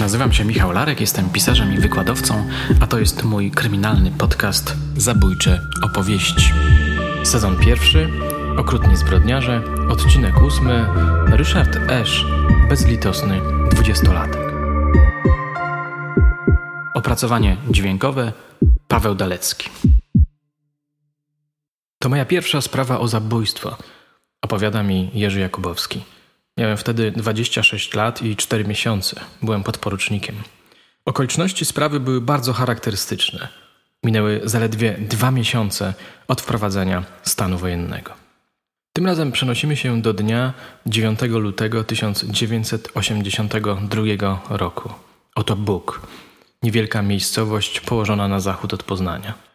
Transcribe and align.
Nazywam 0.00 0.32
się 0.32 0.44
Michał 0.44 0.72
Larek, 0.72 1.00
jestem 1.00 1.30
pisarzem 1.30 1.72
i 1.74 1.78
wykładowcą, 1.78 2.46
a 2.80 2.86
to 2.86 2.98
jest 2.98 3.24
mój 3.24 3.50
kryminalny 3.50 4.10
podcast 4.10 4.76
Zabójcze 4.96 5.60
opowieści. 5.82 6.52
Sezon 7.24 7.56
pierwszy, 7.56 8.08
Okrutni 8.56 8.96
zbrodniarze, 8.96 9.62
odcinek 9.88 10.42
ósmy, 10.42 10.86
Ryszard 11.26 11.76
Esz, 11.90 12.26
bezlitosny 12.68 13.40
dwudziestolatek. 13.70 14.52
Opracowanie 16.94 17.56
dźwiękowe, 17.70 18.32
Paweł 18.88 19.14
Dalecki. 19.14 19.70
To 21.98 22.08
moja 22.08 22.24
pierwsza 22.24 22.60
sprawa 22.60 22.98
o 22.98 23.08
zabójstwo, 23.08 23.76
opowiada 24.42 24.82
mi 24.82 25.10
Jerzy 25.14 25.40
Jakubowski. 25.40 26.02
Miałem 26.60 26.76
wtedy 26.76 27.10
26 27.10 27.94
lat 27.94 28.22
i 28.22 28.36
4 28.36 28.64
miesiące. 28.64 29.20
Byłem 29.42 29.62
podporucznikiem. 29.62 30.36
Okoliczności 31.04 31.64
sprawy 31.64 32.00
były 32.00 32.20
bardzo 32.20 32.52
charakterystyczne. 32.52 33.48
Minęły 34.04 34.40
zaledwie 34.44 34.96
dwa 34.98 35.30
miesiące 35.30 35.94
od 36.28 36.40
wprowadzenia 36.40 37.04
stanu 37.22 37.58
wojennego. 37.58 38.12
Tym 38.92 39.06
razem 39.06 39.32
przenosimy 39.32 39.76
się 39.76 40.02
do 40.02 40.12
dnia 40.12 40.52
9 40.86 41.20
lutego 41.22 41.84
1982 41.84 44.02
roku. 44.48 44.92
Oto 45.34 45.56
Bóg, 45.56 46.06
niewielka 46.62 47.02
miejscowość 47.02 47.80
położona 47.80 48.28
na 48.28 48.40
zachód 48.40 48.74
od 48.74 48.82
Poznania. 48.82 49.50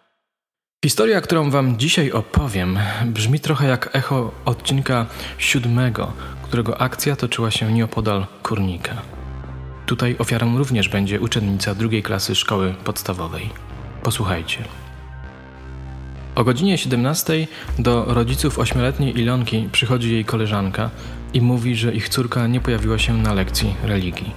Historia, 0.85 1.21
którą 1.21 1.51
Wam 1.51 1.77
dzisiaj 1.77 2.11
opowiem, 2.11 2.79
brzmi 3.05 3.39
trochę 3.39 3.67
jak 3.67 3.95
echo 3.95 4.31
odcinka 4.45 5.05
siódmego, 5.37 6.13
którego 6.55 6.81
akcja 6.81 7.15
toczyła 7.15 7.51
się 7.51 7.73
nieopodal 7.73 8.25
Kurnika. 8.43 9.01
Tutaj 9.85 10.15
ofiarą 10.19 10.57
również 10.57 10.89
będzie 10.89 11.19
uczennica 11.19 11.75
drugiej 11.75 12.03
klasy 12.03 12.35
szkoły 12.35 12.73
podstawowej. 12.83 13.49
Posłuchajcie. 14.03 14.63
O 16.35 16.43
godzinie 16.43 16.77
17 16.77 17.47
do 17.79 18.05
rodziców 18.07 18.59
ośmioletniej 18.59 19.19
Ilonki 19.19 19.69
przychodzi 19.71 20.11
jej 20.11 20.25
koleżanka 20.25 20.89
i 21.33 21.41
mówi, 21.41 21.75
że 21.75 21.93
ich 21.93 22.09
córka 22.09 22.47
nie 22.47 22.59
pojawiła 22.59 22.97
się 22.97 23.17
na 23.17 23.33
lekcji 23.33 23.75
religii. 23.83 24.31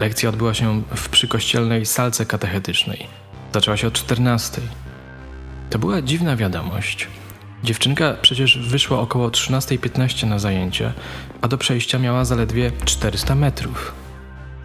Lekcja 0.00 0.28
odbyła 0.28 0.54
się 0.54 0.82
w 0.96 1.08
przykościelnej 1.08 1.86
salce 1.86 2.26
katechetycznej. 2.26 3.06
Zaczęła 3.54 3.76
się 3.76 3.88
o 3.88 3.90
14. 3.90 4.60
To 5.70 5.78
była 5.78 6.02
dziwna 6.02 6.36
wiadomość. 6.36 7.08
Dziewczynka 7.64 8.14
przecież 8.22 8.58
wyszła 8.58 9.00
około 9.00 9.28
13.15 9.28 10.26
na 10.26 10.38
zajęcie, 10.38 10.92
a 11.40 11.48
do 11.48 11.58
przejścia 11.58 11.98
miała 11.98 12.24
zaledwie 12.24 12.72
400 12.84 13.34
metrów. 13.34 13.92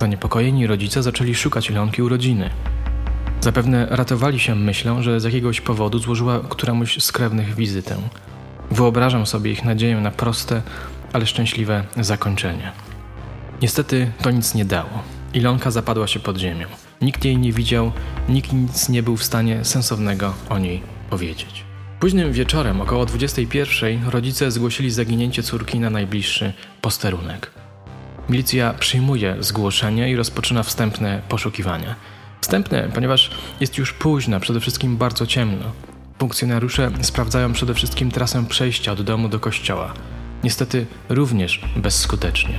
Zaniepokojeni 0.02 0.68
rodzice 0.68 1.04
zaczęli 1.04 1.36
szukać 1.36 1.70
Ilonki 1.70 2.02
urodziny. 2.02 2.50
Zapewne 3.42 3.88
ratowali 3.90 4.40
się 4.40 4.56
myślą, 4.56 5.02
że 5.02 5.20
z 5.20 5.24
jakiegoś 5.24 5.62
powodu 5.62 6.00
złożyła 6.00 6.40
któremuś 6.50 7.04
z 7.04 7.12
krewnych 7.12 7.56
wizytę. 7.56 7.98
Wyobrażam 8.72 9.26
sobie 9.26 9.52
ich 9.52 9.64
nadzieję 9.64 9.98
na 9.98 10.12
proste, 10.12 10.62
ale 11.14 11.26
szczęśliwe 11.26 11.84
zakończenie. 11.98 12.72
Niestety 13.62 14.12
to 14.22 14.32
nic 14.32 14.56
nie 14.56 14.66
dało. 14.66 15.04
Ilonka 15.34 15.72
zapadła 15.72 16.08
się 16.08 16.20
pod 16.20 16.38
ziemią. 16.38 16.68
Nikt 17.02 17.26
jej 17.26 17.38
nie 17.38 17.52
widział, 17.52 17.92
nikt 18.30 18.54
nic 18.54 18.90
nie 18.90 19.04
był 19.04 19.18
w 19.18 19.24
stanie 19.24 19.66
sensownego 19.66 20.34
o 20.50 20.60
niej 20.60 20.82
powiedzieć. 21.10 21.73
Późnym 22.04 22.32
wieczorem, 22.32 22.82
około 22.82 23.06
21, 23.06 24.10
rodzice 24.10 24.52
zgłosili 24.52 24.92
zaginięcie 24.92 25.44
córki 25.44 25.80
na 25.80 25.90
najbliższy 25.90 26.54
posterunek. 26.82 27.52
Milicja 28.30 28.74
przyjmuje 28.74 29.36
zgłoszenie 29.40 30.12
i 30.12 30.16
rozpoczyna 30.16 30.64
wstępne 30.64 31.22
poszukiwania. 31.30 31.96
Wstępne, 32.42 32.90
ponieważ 32.94 33.32
jest 33.60 33.78
już 33.78 33.94
późno, 33.94 34.40
przede 34.40 34.60
wszystkim 34.60 34.98
bardzo 34.98 35.28
ciemno. 35.28 35.66
Funkcjonariusze 36.20 36.92
sprawdzają 37.02 37.54
przede 37.54 37.74
wszystkim 37.74 38.12
trasę 38.12 38.46
przejścia 38.50 38.92
od 38.92 39.02
domu 39.02 39.30
do 39.30 39.40
kościoła. 39.40 39.94
Niestety 40.44 40.86
również 41.10 41.62
bezskutecznie. 41.76 42.56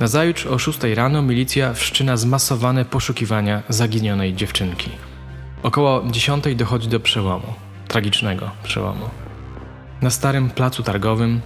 Nazajutrz 0.00 0.46
o 0.46 0.58
6 0.58 0.78
rano 0.94 1.22
milicja 1.22 1.74
wszczyna 1.74 2.16
zmasowane 2.16 2.84
poszukiwania 2.84 3.62
zaginionej 3.68 4.34
dziewczynki. 4.34 4.90
Około 5.62 6.10
10 6.10 6.44
dochodzi 6.56 6.88
do 6.88 7.00
przełomu, 7.00 7.54
tragicznego 7.92 8.50
przełomu. 8.62 9.08
Na 10.02 10.10
starym 10.10 10.50
placu 10.50 10.82
targowym 10.82 11.40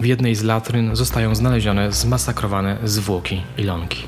w 0.00 0.06
jednej 0.06 0.34
z 0.34 0.42
latryn 0.42 0.96
zostają 0.96 1.34
znalezione 1.34 1.92
zmasakrowane 1.92 2.76
zwłoki 2.84 3.42
Ilonki. 3.58 4.04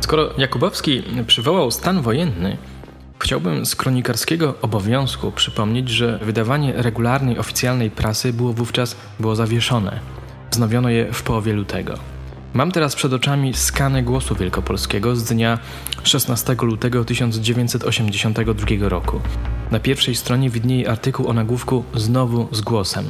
Skoro 0.00 0.30
Jakubowski 0.38 1.02
przywołał 1.26 1.70
stan 1.70 2.02
wojenny, 2.02 2.56
chciałbym 3.18 3.66
z 3.66 3.76
kronikarskiego 3.76 4.54
obowiązku 4.62 5.32
przypomnieć, 5.32 5.88
że 5.88 6.18
wydawanie 6.22 6.72
regularnej 6.72 7.38
oficjalnej 7.38 7.90
prasy 7.90 8.32
było 8.32 8.52
wówczas 8.52 8.96
było 9.20 9.36
zawieszone. 9.36 10.00
Wznowiono 10.50 10.88
je 10.88 11.12
w 11.12 11.22
połowie 11.22 11.52
lutego. 11.52 11.94
Mam 12.54 12.72
teraz 12.72 12.94
przed 12.94 13.12
oczami 13.12 13.54
skanę 13.54 14.02
głosu 14.02 14.34
wielkopolskiego 14.34 15.16
z 15.16 15.24
dnia 15.24 15.58
16 16.02 16.56
lutego 16.62 17.04
1982 17.04 18.88
roku. 18.88 19.20
Na 19.70 19.80
pierwszej 19.80 20.14
stronie 20.14 20.50
widnieje 20.50 20.90
artykuł 20.90 21.28
o 21.28 21.32
nagłówku 21.32 21.84
Znowu 21.94 22.48
z 22.52 22.60
głosem. 22.60 23.04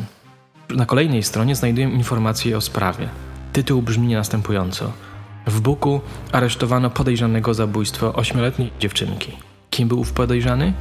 Na 0.71 0.87
kolejnej 0.87 1.23
stronie 1.23 1.57
znajduję 1.57 1.89
informacje 1.89 2.57
o 2.57 2.61
sprawie. 2.61 3.09
Tytuł 3.53 3.83
brzmi 3.83 4.15
następująco. 4.15 4.93
W 5.47 5.61
Buku 5.61 6.01
aresztowano 6.33 6.91
podejrzanego 6.91 7.55
zabójstwo 7.55 8.15
ośmioletniej 8.15 8.71
dziewczynki. 8.81 9.33
Kim 9.71 9.89
był 9.89 10.01
ów 10.01 10.13
podejrzany? 10.13 10.73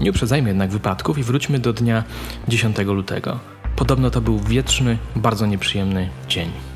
Nie 0.00 0.10
uprzedzajmy 0.10 0.48
jednak 0.48 0.70
wypadków 0.70 1.18
i 1.18 1.22
wróćmy 1.22 1.58
do 1.58 1.72
dnia 1.72 2.04
10 2.48 2.78
lutego. 2.78 3.38
Podobno 3.76 4.10
to 4.10 4.20
był 4.20 4.38
wietrzny, 4.38 4.98
bardzo 5.16 5.46
nieprzyjemny 5.46 6.08
dzień. 6.28 6.75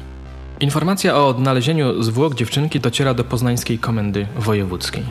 Informacja 0.61 1.17
o 1.17 1.29
odnalezieniu 1.29 2.03
zwłok 2.03 2.35
dziewczynki 2.35 2.81
dociera 2.81 3.15
do 3.15 3.25
poznańskiej 3.25 3.79
komendy 3.79 4.27
wojewódzkiej. 4.37 5.03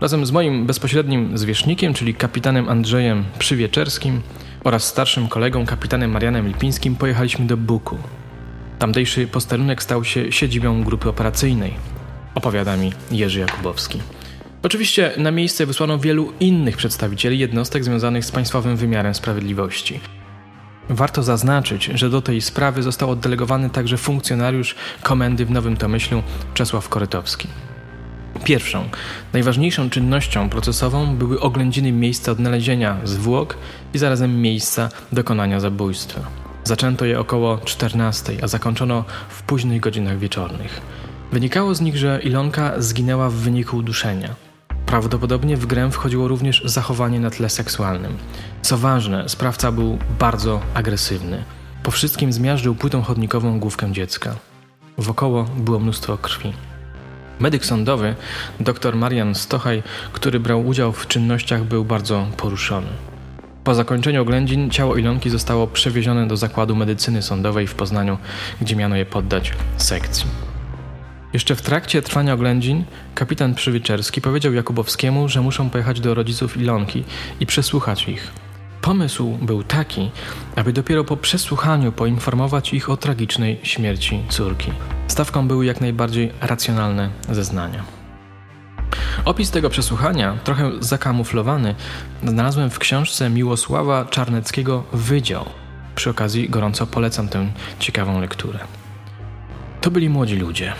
Razem 0.00 0.26
z 0.26 0.30
moim 0.30 0.66
bezpośrednim 0.66 1.38
zwierzchnikiem, 1.38 1.94
czyli 1.94 2.14
kapitanem 2.14 2.68
Andrzejem 2.68 3.24
Przywieczerskim 3.38 4.22
oraz 4.64 4.84
starszym 4.84 5.28
kolegą 5.28 5.66
kapitanem 5.66 6.10
Marianem 6.10 6.48
Lipińskim 6.48 6.96
pojechaliśmy 6.96 7.46
do 7.46 7.56
Buku. 7.56 7.98
Tamtejszy 8.78 9.26
posterunek 9.26 9.82
stał 9.82 10.04
się 10.04 10.32
siedzibą 10.32 10.84
grupy 10.84 11.08
operacyjnej, 11.08 11.74
opowiada 12.34 12.76
mi 12.76 12.92
Jerzy 13.10 13.40
Jakubowski. 13.40 14.00
Oczywiście 14.62 15.12
na 15.16 15.30
miejsce 15.30 15.66
wysłano 15.66 15.98
wielu 15.98 16.32
innych 16.40 16.76
przedstawicieli 16.76 17.38
jednostek 17.38 17.84
związanych 17.84 18.24
z 18.24 18.32
państwowym 18.32 18.76
wymiarem 18.76 19.14
sprawiedliwości– 19.14 20.00
Warto 20.88 21.22
zaznaczyć, 21.22 21.84
że 21.84 22.10
do 22.10 22.22
tej 22.22 22.40
sprawy 22.40 22.82
został 22.82 23.10
oddelegowany 23.10 23.70
także 23.70 23.96
funkcjonariusz 23.96 24.74
komendy 25.02 25.46
w 25.46 25.50
Nowym 25.50 25.76
Tomyślu 25.76 26.22
Czesław 26.54 26.88
Korytowski. 26.88 27.48
Pierwszą, 28.44 28.88
najważniejszą 29.32 29.90
czynnością 29.90 30.48
procesową 30.48 31.16
były 31.16 31.40
oględziny 31.40 31.92
miejsca 31.92 32.32
odnalezienia 32.32 32.96
zwłok 33.04 33.56
i 33.94 33.98
zarazem 33.98 34.42
miejsca 34.42 34.88
dokonania 35.12 35.60
zabójstwa. 35.60 36.20
Zaczęto 36.64 37.04
je 37.04 37.20
około 37.20 37.58
14, 37.58 38.32
a 38.42 38.46
zakończono 38.46 39.04
w 39.28 39.42
późnych 39.42 39.80
godzinach 39.80 40.18
wieczornych. 40.18 40.80
Wynikało 41.32 41.74
z 41.74 41.80
nich, 41.80 41.96
że 41.96 42.20
Ilonka 42.22 42.72
zginęła 42.78 43.30
w 43.30 43.34
wyniku 43.34 43.76
uduszenia. 43.76 44.43
Prawdopodobnie 44.86 45.56
w 45.56 45.66
grę 45.66 45.90
wchodziło 45.90 46.28
również 46.28 46.62
zachowanie 46.64 47.20
na 47.20 47.30
tle 47.30 47.50
seksualnym. 47.50 48.16
Co 48.62 48.78
ważne, 48.78 49.28
sprawca 49.28 49.72
był 49.72 49.98
bardzo 50.18 50.60
agresywny. 50.74 51.44
Po 51.82 51.90
wszystkim 51.90 52.32
zmiażdżył 52.32 52.74
płytą 52.74 53.02
chodnikową 53.02 53.60
główkę 53.60 53.92
dziecka. 53.92 54.34
Wokoło 54.98 55.44
było 55.44 55.78
mnóstwo 55.78 56.18
krwi. 56.18 56.52
Medyk 57.38 57.66
sądowy, 57.66 58.14
dr 58.60 58.96
Marian 58.96 59.34
Stochaj, 59.34 59.82
który 60.12 60.40
brał 60.40 60.66
udział 60.66 60.92
w 60.92 61.06
czynnościach, 61.06 61.64
był 61.64 61.84
bardzo 61.84 62.26
poruszony. 62.36 62.86
Po 63.64 63.74
zakończeniu 63.74 64.22
oględzin 64.22 64.70
ciało 64.70 64.96
Ilonki 64.96 65.30
zostało 65.30 65.66
przewiezione 65.66 66.28
do 66.28 66.36
zakładu 66.36 66.76
medycyny 66.76 67.22
sądowej 67.22 67.66
w 67.66 67.74
Poznaniu, 67.74 68.18
gdzie 68.60 68.76
miano 68.76 68.96
je 68.96 69.06
poddać 69.06 69.52
sekcji. 69.76 70.26
Jeszcze 71.34 71.56
w 71.56 71.62
trakcie 71.62 72.02
trwania 72.02 72.34
oględzin 72.34 72.84
kapitan 73.14 73.54
Przywyczerski 73.54 74.20
powiedział 74.20 74.52
Jakubowskiemu, 74.52 75.28
że 75.28 75.40
muszą 75.40 75.70
pojechać 75.70 76.00
do 76.00 76.14
rodziców 76.14 76.56
Ilonki 76.56 77.04
i 77.40 77.46
przesłuchać 77.46 78.08
ich. 78.08 78.32
Pomysł 78.80 79.38
był 79.42 79.62
taki, 79.62 80.10
aby 80.56 80.72
dopiero 80.72 81.04
po 81.04 81.16
przesłuchaniu 81.16 81.92
poinformować 81.92 82.74
ich 82.74 82.90
o 82.90 82.96
tragicznej 82.96 83.60
śmierci 83.62 84.22
córki. 84.28 84.72
Stawką 85.08 85.48
były 85.48 85.66
jak 85.66 85.80
najbardziej 85.80 86.32
racjonalne 86.40 87.10
zeznania. 87.30 87.84
Opis 89.24 89.50
tego 89.50 89.70
przesłuchania, 89.70 90.38
trochę 90.44 90.70
zakamuflowany, 90.80 91.74
znalazłem 92.24 92.70
w 92.70 92.78
książce 92.78 93.30
Miłosława 93.30 94.04
Czarneckiego 94.04 94.84
Wydział. 94.92 95.44
Przy 95.94 96.10
okazji 96.10 96.48
gorąco 96.48 96.86
polecam 96.86 97.28
tę 97.28 97.52
ciekawą 97.78 98.20
lekturę. 98.20 98.58
To 99.80 99.90
byli 99.90 100.08
młodzi 100.08 100.36
ludzie. 100.36 100.72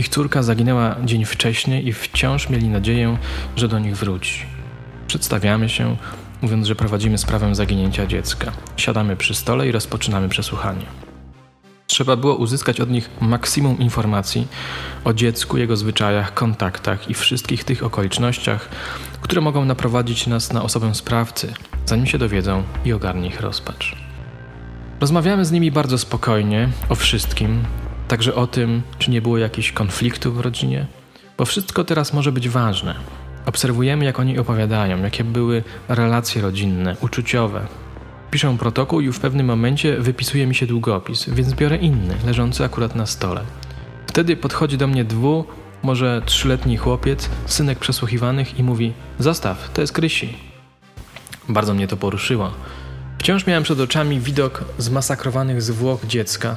Ich 0.00 0.08
córka 0.08 0.42
zaginęła 0.42 0.96
dzień 1.04 1.24
wcześniej 1.24 1.88
i 1.88 1.92
wciąż 1.92 2.48
mieli 2.48 2.68
nadzieję, 2.68 3.18
że 3.56 3.68
do 3.68 3.78
nich 3.78 3.96
wróci. 3.96 4.42
Przedstawiamy 5.06 5.68
się, 5.68 5.96
mówiąc, 6.42 6.66
że 6.66 6.74
prowadzimy 6.74 7.18
sprawę 7.18 7.54
zaginięcia 7.54 8.06
dziecka. 8.06 8.52
Siadamy 8.76 9.16
przy 9.16 9.34
stole 9.34 9.68
i 9.68 9.72
rozpoczynamy 9.72 10.28
przesłuchanie. 10.28 10.86
Trzeba 11.86 12.16
było 12.16 12.36
uzyskać 12.36 12.80
od 12.80 12.90
nich 12.90 13.10
maksimum 13.20 13.78
informacji 13.78 14.48
o 15.04 15.12
dziecku, 15.12 15.58
jego 15.58 15.76
zwyczajach, 15.76 16.34
kontaktach 16.34 17.10
i 17.10 17.14
wszystkich 17.14 17.64
tych 17.64 17.84
okolicznościach, 17.84 18.68
które 19.20 19.40
mogą 19.40 19.64
naprowadzić 19.64 20.26
nas 20.26 20.52
na 20.52 20.62
osobę 20.62 20.94
sprawcy, 20.94 21.52
zanim 21.86 22.06
się 22.06 22.18
dowiedzą 22.18 22.62
i 22.84 22.92
ogarnie 22.92 23.28
ich 23.28 23.40
rozpacz. 23.40 23.96
Rozmawiamy 25.00 25.44
z 25.44 25.52
nimi 25.52 25.70
bardzo 25.70 25.98
spokojnie 25.98 26.68
o 26.88 26.94
wszystkim, 26.94 27.64
także 28.10 28.34
o 28.34 28.46
tym, 28.46 28.82
czy 28.98 29.10
nie 29.10 29.22
było 29.22 29.38
jakichś 29.38 29.72
konfliktów 29.72 30.36
w 30.36 30.40
rodzinie, 30.40 30.86
bo 31.38 31.44
wszystko 31.44 31.84
teraz 31.84 32.12
może 32.12 32.32
być 32.32 32.48
ważne. 32.48 32.94
Obserwujemy, 33.46 34.04
jak 34.04 34.20
oni 34.20 34.38
opowiadają, 34.38 35.02
jakie 35.02 35.24
były 35.24 35.62
relacje 35.88 36.42
rodzinne, 36.42 36.96
uczuciowe, 37.00 37.66
Piszę 38.30 38.56
protokół 38.58 39.00
i 39.00 39.12
w 39.12 39.20
pewnym 39.20 39.46
momencie 39.46 39.96
wypisuje 39.96 40.46
mi 40.46 40.54
się 40.54 40.66
długopis, 40.66 41.28
więc 41.28 41.54
biorę 41.54 41.76
inny, 41.76 42.14
leżący 42.26 42.64
akurat 42.64 42.94
na 42.94 43.06
stole. 43.06 43.40
Wtedy 44.06 44.36
podchodzi 44.36 44.78
do 44.78 44.86
mnie 44.86 45.04
dwu, 45.04 45.44
może 45.82 46.22
trzyletni 46.26 46.76
chłopiec, 46.76 47.30
synek 47.46 47.78
przesłuchiwanych 47.78 48.58
i 48.58 48.62
mówi: 48.62 48.92
Zostaw, 49.18 49.70
to 49.74 49.80
jest 49.80 49.92
Krysi. 49.92 50.36
Bardzo 51.48 51.74
mnie 51.74 51.88
to 51.88 51.96
poruszyło. 51.96 52.50
Wciąż 53.18 53.46
miałem 53.46 53.62
przed 53.62 53.80
oczami 53.80 54.20
widok 54.20 54.64
zmasakrowanych 54.78 55.62
zwłok 55.62 56.06
dziecka, 56.06 56.56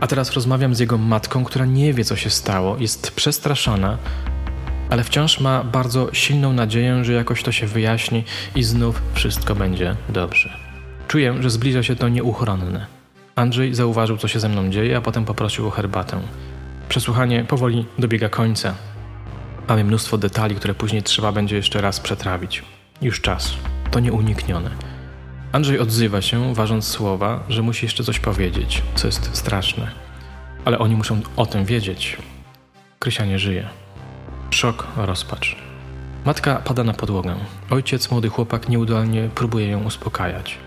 a 0.00 0.06
teraz 0.06 0.32
rozmawiam 0.32 0.74
z 0.74 0.78
jego 0.78 0.98
matką, 0.98 1.44
która 1.44 1.66
nie 1.66 1.94
wie, 1.94 2.04
co 2.04 2.16
się 2.16 2.30
stało, 2.30 2.76
jest 2.78 3.10
przestraszona, 3.10 3.98
ale 4.90 5.04
wciąż 5.04 5.40
ma 5.40 5.64
bardzo 5.64 6.08
silną 6.12 6.52
nadzieję, 6.52 7.04
że 7.04 7.12
jakoś 7.12 7.42
to 7.42 7.52
się 7.52 7.66
wyjaśni 7.66 8.24
i 8.54 8.62
znów 8.62 9.02
wszystko 9.14 9.54
będzie 9.54 9.96
dobrze. 10.08 10.56
Czuję, 11.08 11.34
że 11.40 11.50
zbliża 11.50 11.82
się 11.82 11.96
to 11.96 12.08
nieuchronne. 12.08 12.86
Andrzej 13.36 13.74
zauważył, 13.74 14.16
co 14.16 14.28
się 14.28 14.40
ze 14.40 14.48
mną 14.48 14.70
dzieje, 14.70 14.96
a 14.96 15.00
potem 15.00 15.24
poprosił 15.24 15.66
o 15.66 15.70
herbatę. 15.70 16.20
Przesłuchanie 16.88 17.44
powoli 17.44 17.86
dobiega 17.98 18.28
końca. 18.28 18.74
Mamy 19.68 19.84
mnóstwo 19.84 20.18
detali, 20.18 20.54
które 20.54 20.74
później 20.74 21.02
trzeba 21.02 21.32
będzie 21.32 21.56
jeszcze 21.56 21.80
raz 21.80 22.00
przetrawić. 22.00 22.62
Już 23.02 23.20
czas. 23.20 23.54
To 23.90 24.00
nieuniknione. 24.00 24.70
Andrzej 25.54 25.78
odzywa 25.78 26.22
się, 26.22 26.54
ważąc 26.54 26.88
słowa, 26.88 27.40
że 27.48 27.62
musi 27.62 27.86
jeszcze 27.86 28.04
coś 28.04 28.18
powiedzieć, 28.18 28.82
co 28.94 29.06
jest 29.06 29.30
straszne. 29.32 29.90
Ale 30.64 30.78
oni 30.78 30.96
muszą 30.96 31.20
o 31.36 31.46
tym 31.46 31.64
wiedzieć. 31.64 32.16
Krysia 32.98 33.24
nie 33.24 33.38
żyje. 33.38 33.68
Szok, 34.50 34.86
rozpacz. 34.96 35.56
Matka 36.24 36.56
pada 36.56 36.84
na 36.84 36.92
podłogę. 36.92 37.36
Ojciec, 37.70 38.10
młody 38.10 38.28
chłopak, 38.28 38.68
nieudolnie 38.68 39.28
próbuje 39.34 39.68
ją 39.68 39.84
uspokajać. 39.84 40.58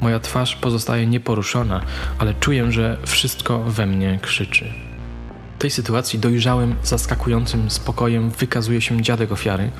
Moja 0.00 0.20
twarz 0.20 0.56
pozostaje 0.56 1.06
nieporuszona, 1.06 1.80
ale 2.18 2.34
czuję, 2.34 2.72
że 2.72 2.98
wszystko 3.06 3.58
we 3.58 3.86
mnie 3.86 4.18
krzyczy. 4.22 4.72
W 5.58 5.62
tej 5.62 5.70
sytuacji 5.70 6.18
dojrzałym, 6.18 6.74
zaskakującym 6.82 7.70
spokojem 7.70 8.30
wykazuje 8.30 8.80
się 8.80 9.02
dziadek 9.02 9.32
ofiary 9.32 9.70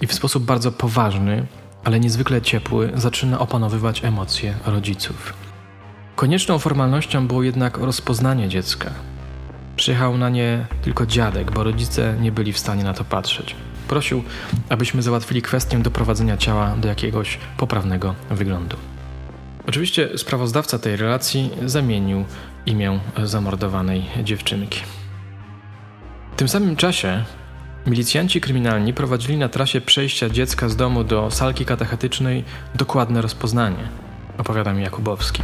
i 0.00 0.06
w 0.06 0.14
sposób 0.14 0.44
bardzo 0.44 0.72
poważny, 0.72 1.46
ale 1.84 2.00
niezwykle 2.00 2.42
ciepły 2.42 2.90
zaczyna 2.94 3.38
opanowywać 3.38 4.04
emocje 4.04 4.54
rodziców. 4.64 5.34
Konieczną 6.16 6.58
formalnością 6.58 7.26
było 7.26 7.42
jednak 7.42 7.78
rozpoznanie 7.78 8.48
dziecka. 8.48 8.90
Przyjechał 9.76 10.18
na 10.18 10.30
nie 10.30 10.66
tylko 10.82 11.06
dziadek, 11.06 11.50
bo 11.50 11.64
rodzice 11.64 12.16
nie 12.20 12.32
byli 12.32 12.52
w 12.52 12.58
stanie 12.58 12.84
na 12.84 12.94
to 12.94 13.04
patrzeć. 13.04 13.56
Prosił, 13.88 14.24
abyśmy 14.68 15.02
załatwili 15.02 15.42
kwestię 15.42 15.78
doprowadzenia 15.78 16.36
ciała 16.36 16.76
do 16.76 16.88
jakiegoś 16.88 17.38
poprawnego 17.56 18.14
wyglądu. 18.30 18.76
Oczywiście 19.68 20.18
sprawozdawca 20.18 20.78
tej 20.78 20.96
relacji 20.96 21.50
zamienił 21.66 22.24
imię 22.66 23.00
zamordowanej 23.24 24.04
dziewczynki. 24.24 24.80
W 26.32 26.36
tym 26.36 26.48
samym 26.48 26.76
czasie 26.76 27.24
milicjanci 27.86 28.40
kryminalni 28.40 28.94
prowadzili 28.94 29.38
na 29.38 29.48
trasie 29.48 29.80
przejścia 29.80 30.28
dziecka 30.28 30.68
z 30.68 30.76
domu 30.76 31.04
do 31.04 31.30
salki 31.30 31.64
katechetycznej 31.64 32.44
dokładne 32.74 33.22
rozpoznanie, 33.22 33.88
opowiada 34.38 34.72
mi 34.72 34.82
Jakubowski. 34.82 35.42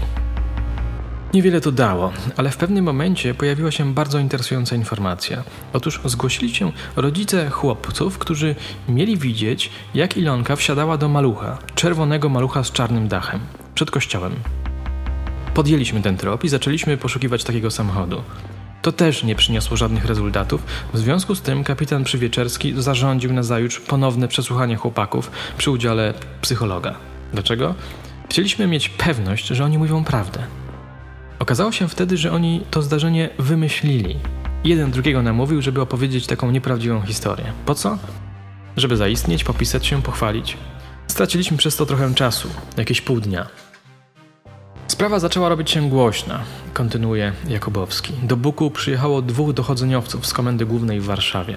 Niewiele 1.35 1.61
to 1.61 1.73
dało, 1.73 2.13
ale 2.37 2.51
w 2.51 2.57
pewnym 2.57 2.85
momencie 2.85 3.35
pojawiła 3.35 3.71
się 3.71 3.95
bardzo 3.95 4.19
interesująca 4.19 4.77
informacja. 4.77 5.43
Otóż 5.73 6.01
zgłosili 6.05 6.55
się 6.55 6.73
rodzice 6.97 7.51
chłopców, 7.51 8.19
którzy 8.19 8.55
mieli 8.89 9.17
widzieć, 9.17 9.71
jak 9.95 10.17
Ilonka 10.17 10.57
wsiadała 10.57 10.99
do 10.99 11.09
malucha, 11.09 11.59
czerwonego 11.75 12.29
malucha 12.29 12.65
z 12.65 12.73
czarnym 12.73 13.09
dachem 13.09 13.41
przed 13.75 13.91
kościołem. 13.91 14.33
Podjęliśmy 15.55 16.03
ten 16.03 16.17
trop 16.17 16.45
i 16.45 16.49
zaczęliśmy 16.49 16.97
poszukiwać 16.97 17.45
takiego 17.45 17.71
samochodu. 17.71 18.23
To 18.83 18.93
też 18.93 19.25
nie 19.25 19.35
przyniosło 19.35 19.77
żadnych 19.77 20.05
rezultatów, 20.05 20.63
w 20.95 20.99
związku 20.99 21.35
z 21.35 21.43
tym 21.43 21.65
kapitan 21.65 22.05
Przywieczerski 22.05 22.75
zarządził 22.77 23.33
na 23.33 23.43
zajutrz 23.43 23.81
ponowne 23.81 24.29
przesłuchanie 24.29 24.77
chłopaków 24.77 25.31
przy 25.59 25.71
udziale 25.71 26.15
psychologa. 26.43 26.95
Dlaczego? 27.33 27.75
Chcieliśmy 28.31 28.67
mieć 28.67 28.89
pewność, 28.89 29.47
że 29.47 29.65
oni 29.65 29.79
mówią 29.79 30.05
prawdę. 30.05 30.41
Okazało 31.39 31.73
się 31.73 31.89
wtedy, 31.89 32.17
że 32.17 32.33
oni 32.33 32.61
to 32.71 32.83
zdarzenie 32.83 33.29
wymyślili. 33.39 34.17
Jeden 34.65 34.91
drugiego 34.91 35.23
namówił, 35.23 35.63
żeby 35.63 35.81
opowiedzieć 35.81 36.27
taką 36.27 36.51
nieprawdziwą 36.51 37.03
historię. 37.03 37.53
Po 37.67 37.75
co? 37.75 37.99
Żeby 38.77 38.97
zaistnieć, 38.97 39.45
popisać 39.45 39.87
się, 39.87 40.03
pochwalić. 40.03 40.57
Straciliśmy 41.07 41.57
przez 41.57 41.77
to 41.77 41.87
trochę 41.87 42.15
czasu, 42.15 42.49
jakieś 42.77 43.01
pół 43.01 43.21
dnia. 43.21 43.47
Sprawa 44.99 45.19
zaczęła 45.19 45.49
robić 45.49 45.71
się 45.71 45.89
głośna, 45.89 46.41
kontynuuje 46.75 47.33
Jakubowski. 47.49 48.13
Do 48.23 48.37
Buku 48.37 48.71
przyjechało 48.71 49.23
dwóch 49.23 49.53
dochodzeniowców 49.53 50.27
z 50.27 50.33
Komendy 50.33 50.67
Głównej 50.67 51.01
w 51.01 51.05
Warszawie. 51.05 51.57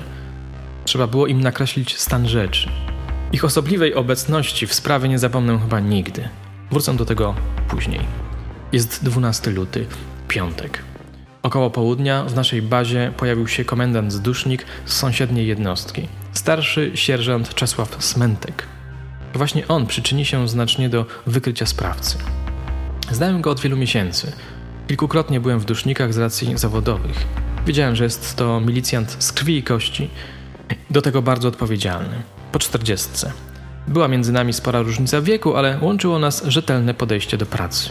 Trzeba 0.86 1.08
było 1.08 1.28
im 1.28 1.42
nakreślić 1.42 1.98
stan 1.98 2.28
rzeczy. 2.28 2.70
Ich 3.32 3.46
osobliwej 3.46 3.96
obecności 3.96 4.68
w 4.68 4.74
sprawie 4.74 5.10
nie 5.10 5.20
zapomnę 5.20 5.60
chyba 5.60 5.80
nigdy. 5.80 6.30
Wrócę 6.72 6.96
do 6.96 7.06
tego 7.06 7.36
później. 7.70 8.00
Jest 8.72 9.04
12 9.04 9.52
luty, 9.52 9.86
piątek. 10.28 10.84
Około 11.44 11.70
południa 11.70 12.24
w 12.24 12.36
naszej 12.36 12.62
bazie 12.62 13.14
pojawił 13.18 13.48
się 13.48 13.66
komendant 13.66 14.14
Zdusznik 14.14 14.66
z 14.86 14.94
sąsiedniej 14.94 15.48
jednostki. 15.48 16.08
Starszy 16.34 16.92
sierżant 16.96 17.56
Czesław 17.56 17.96
Smentek. 18.00 18.64
Właśnie 19.34 19.68
on 19.68 19.88
przyczyni 19.88 20.26
się 20.26 20.48
znacznie 20.48 20.90
do 20.90 21.06
wykrycia 21.28 21.66
sprawcy. 21.66 22.18
Znałem 23.12 23.42
go 23.42 23.52
od 23.52 23.60
wielu 23.60 23.78
miesięcy. 23.78 24.32
Kilkukrotnie 24.88 25.40
byłem 25.40 25.60
w 25.60 25.66
dusznikach 25.66 26.14
z 26.14 26.18
racji 26.18 26.58
zawodowych. 26.58 27.26
Wiedziałem, 27.66 27.96
że 27.96 28.04
jest 28.04 28.36
to 28.36 28.60
milicjant 28.60 29.16
z 29.20 29.32
krwi 29.32 29.58
i 29.58 29.64
kości, 29.64 30.10
do 30.90 31.02
tego 31.02 31.22
bardzo 31.22 31.48
odpowiedzialny. 31.48 32.22
Po 32.52 32.60
czterdziestce. 32.60 33.32
Była 33.88 34.08
między 34.08 34.32
nami 34.32 34.54
spora 34.54 34.82
różnica 34.82 35.22
wieku, 35.22 35.56
ale 35.56 35.80
łączyło 35.82 36.20
nas 36.20 36.44
rzetelne 36.48 36.94
podejście 36.94 37.38
do 37.38 37.46
pracy. 37.46 37.90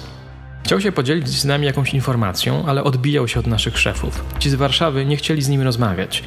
Chciał 0.64 0.80
się 0.80 0.92
podzielić 0.92 1.28
z 1.28 1.44
nami 1.44 1.66
jakąś 1.66 1.94
informacją, 1.94 2.66
ale 2.66 2.84
odbijał 2.84 3.28
się 3.28 3.40
od 3.40 3.46
naszych 3.46 3.78
szefów. 3.78 4.24
Ci 4.38 4.50
z 4.50 4.54
Warszawy 4.54 5.06
nie 5.06 5.16
chcieli 5.16 5.42
z 5.42 5.48
nim 5.48 5.62
rozmawiać. 5.62 6.24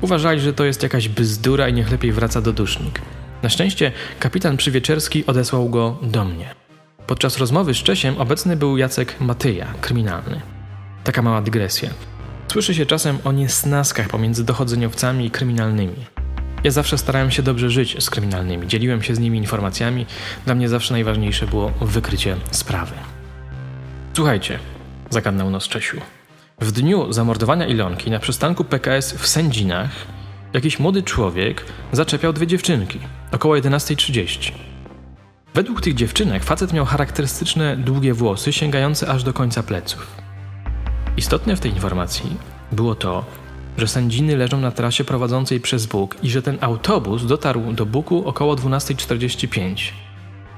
Uważali, 0.00 0.40
że 0.40 0.52
to 0.52 0.64
jest 0.64 0.82
jakaś 0.82 1.08
bzdura 1.08 1.68
i 1.68 1.72
niech 1.72 1.90
lepiej 1.90 2.12
wraca 2.12 2.40
do 2.40 2.52
dusznik. 2.52 3.00
Na 3.42 3.48
szczęście 3.48 3.92
kapitan 4.18 4.56
Przywieczerski 4.56 5.26
odesłał 5.26 5.68
go 5.68 5.98
do 6.02 6.24
mnie. 6.24 6.63
Podczas 7.06 7.38
rozmowy 7.38 7.74
z 7.74 7.76
Czesiem 7.76 8.18
obecny 8.18 8.56
był 8.56 8.76
Jacek 8.76 9.20
Matyja, 9.20 9.66
kryminalny. 9.80 10.40
Taka 11.04 11.22
mała 11.22 11.42
dygresja. 11.42 11.90
Słyszy 12.52 12.74
się 12.74 12.86
czasem 12.86 13.18
o 13.24 13.32
niesnaskach 13.32 14.08
pomiędzy 14.08 14.44
dochodzeniowcami 14.44 15.26
i 15.26 15.30
kryminalnymi. 15.30 16.06
Ja 16.64 16.70
zawsze 16.70 16.98
starałem 16.98 17.30
się 17.30 17.42
dobrze 17.42 17.70
żyć 17.70 18.04
z 18.04 18.10
kryminalnymi, 18.10 18.66
dzieliłem 18.66 19.02
się 19.02 19.14
z 19.14 19.18
nimi 19.18 19.38
informacjami. 19.38 20.06
Dla 20.44 20.54
mnie 20.54 20.68
zawsze 20.68 20.94
najważniejsze 20.94 21.46
było 21.46 21.72
wykrycie 21.80 22.36
sprawy. 22.50 22.94
Słuchajcie, 24.12 24.58
zagadnął 25.10 25.50
nos 25.50 25.68
Czesiu. 25.68 26.00
W 26.60 26.72
dniu 26.72 27.12
zamordowania 27.12 27.66
Ilonki 27.66 28.10
na 28.10 28.18
przystanku 28.18 28.64
PKS 28.64 29.12
w 29.12 29.26
Sędzinach 29.26 29.90
jakiś 30.52 30.78
młody 30.78 31.02
człowiek 31.02 31.64
zaczepiał 31.92 32.32
dwie 32.32 32.46
dziewczynki, 32.46 32.98
około 33.32 33.54
11.30. 33.54 34.73
Według 35.54 35.80
tych 35.80 35.94
dziewczynek 35.94 36.44
facet 36.44 36.72
miał 36.72 36.84
charakterystyczne 36.84 37.76
długie 37.76 38.14
włosy 38.14 38.52
sięgające 38.52 39.08
aż 39.08 39.22
do 39.22 39.32
końca 39.32 39.62
pleców. 39.62 40.06
Istotne 41.16 41.56
w 41.56 41.60
tej 41.60 41.70
informacji 41.70 42.36
było 42.72 42.94
to, 42.94 43.24
że 43.78 43.88
sędziny 43.88 44.36
leżą 44.36 44.60
na 44.60 44.70
trasie 44.70 45.04
prowadzącej 45.04 45.60
przez 45.60 45.86
Bóg 45.86 46.16
i 46.22 46.30
że 46.30 46.42
ten 46.42 46.58
autobus 46.60 47.26
dotarł 47.26 47.72
do 47.72 47.86
Buku 47.86 48.28
około 48.28 48.54
12.45. 48.54 49.92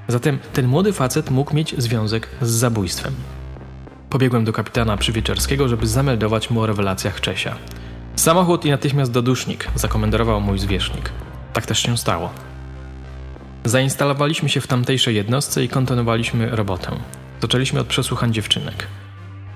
Zatem 0.08 0.38
ten 0.52 0.66
młody 0.66 0.92
facet 0.92 1.30
mógł 1.30 1.54
mieć 1.54 1.74
związek 1.78 2.28
z 2.40 2.50
zabójstwem. 2.50 3.14
Pobiegłem 4.10 4.44
do 4.44 4.52
kapitana 4.52 4.96
Przywieczerskiego, 4.96 5.68
żeby 5.68 5.86
zameldować 5.86 6.50
mu 6.50 6.60
o 6.60 6.66
rewelacjach 6.66 7.20
Czesia. 7.20 7.56
Samochód 8.14 8.64
i 8.64 8.70
natychmiast 8.70 9.12
do 9.12 9.22
dusznik, 9.22 9.68
zakomenderował 9.74 10.40
mój 10.40 10.58
zwierzchnik. 10.58 11.10
Tak 11.52 11.66
też 11.66 11.78
się 11.78 11.96
stało. 11.96 12.55
Zainstalowaliśmy 13.66 14.48
się 14.48 14.60
w 14.60 14.66
tamtejszej 14.66 15.14
jednostce 15.14 15.64
i 15.64 15.68
kontynuowaliśmy 15.68 16.50
robotę. 16.50 16.90
Zaczęliśmy 17.42 17.80
od 17.80 17.86
przesłuchań 17.86 18.32
dziewczynek. 18.32 18.86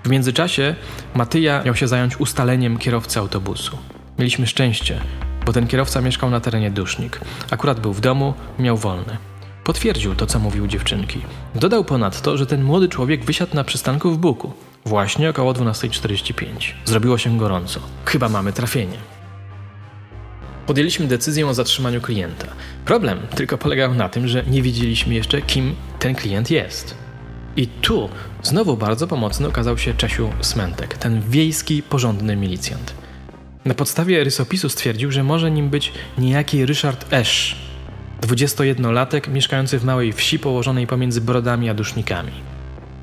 W 0.05 0.09
międzyczasie 0.09 0.75
Matyja 1.15 1.63
miał 1.63 1.75
się 1.75 1.89
zająć 1.89 2.21
ustaleniem 2.21 2.79
kierowcy 2.79 3.19
autobusu. 3.19 3.79
Mieliśmy 4.19 4.47
szczęście, 4.47 5.01
bo 5.47 5.53
ten 5.53 5.67
kierowca 5.67 6.01
mieszkał 6.01 6.31
na 6.31 6.41
terenie 6.41 6.71
Dusznik. 6.71 7.21
Akurat 7.51 7.81
był 7.81 7.93
w 7.93 8.01
domu, 8.01 8.35
miał 8.59 8.77
wolne. 8.77 9.17
Potwierdził 9.65 10.15
to, 10.15 10.27
co 10.27 10.39
mówił 10.39 10.67
dziewczynki. 10.67 11.21
Dodał 11.55 11.85
ponadto, 11.85 12.37
że 12.37 12.47
ten 12.47 12.65
młody 12.65 12.89
człowiek 12.89 13.25
wysiadł 13.25 13.57
na 13.57 13.65
przystanku 13.65 14.11
w 14.11 14.19
Buku. 14.19 14.53
Właśnie 14.85 15.31
około 15.31 15.53
12.45. 15.53 16.45
Zrobiło 16.85 17.19
się 17.19 17.39
gorąco. 17.39 17.81
Chyba 18.05 18.29
mamy 18.29 18.53
trafienie. 18.53 19.20
Podjęliśmy 20.71 21.07
decyzję 21.07 21.47
o 21.47 21.55
zatrzymaniu 21.55 22.01
klienta. 22.01 22.47
Problem 22.85 23.19
tylko 23.35 23.59
polegał 23.59 23.95
na 23.95 24.09
tym, 24.09 24.29
że 24.29 24.45
nie 24.47 24.63
wiedzieliśmy 24.63 25.15
jeszcze, 25.15 25.43
kim 25.43 25.75
ten 25.99 26.15
klient 26.15 26.51
jest. 26.51 26.95
I 27.57 27.67
tu 27.67 28.09
znowu 28.43 28.77
bardzo 28.77 29.07
pomocny 29.07 29.49
okazał 29.49 29.79
się 29.79 29.95
Czesiu 29.95 30.31
Smentek, 30.41 30.99
ten 30.99 31.23
wiejski, 31.29 31.83
porządny 31.83 32.37
milicjant. 32.37 32.95
Na 33.65 33.75
podstawie 33.75 34.25
rysopisu 34.25 34.69
stwierdził, 34.69 35.13
że 35.13 35.25
może 35.25 35.51
nim 35.51 35.71
być 35.71 35.93
niejaki 36.19 36.67
Ryszard 36.67 37.13
Esz, 37.13 37.57
21-latek 38.21 39.29
mieszkający 39.29 39.79
w 39.79 39.85
małej 39.85 40.13
wsi 40.13 40.39
położonej 40.39 40.87
pomiędzy 40.87 41.21
Brodami 41.21 41.71
a 41.71 41.75
Dusznikami. 41.75 42.33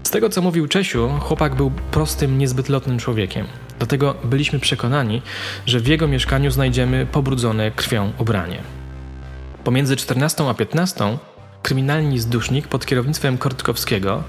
Z 0.04 0.10
tego 0.10 0.30
co 0.30 0.42
mówił 0.42 0.68
Czesiu, 0.68 1.10
chłopak 1.20 1.56
był 1.56 1.72
prostym, 1.92 2.38
niezbyt 2.38 2.70
lotnym 2.70 3.00
człowiekiem. 3.00 3.46
Dlatego 3.78 4.16
byliśmy 4.24 4.60
przekonani, 4.60 5.22
że 5.66 5.80
w 5.80 5.88
jego 5.88 6.08
mieszkaniu 6.08 6.52
znajdziemy 6.52 7.06
pobrudzone 7.06 7.72
krwią 7.72 8.12
ubranie. 8.18 8.60
Pomiędzy 9.64 9.96
14 9.96 10.50
a 10.50 10.54
15 10.54 11.18
kryminalni 11.64 12.20
zdusznik 12.20 12.68
pod 12.68 12.86
kierownictwem 12.86 13.38
Kortkowskiego 13.38 14.24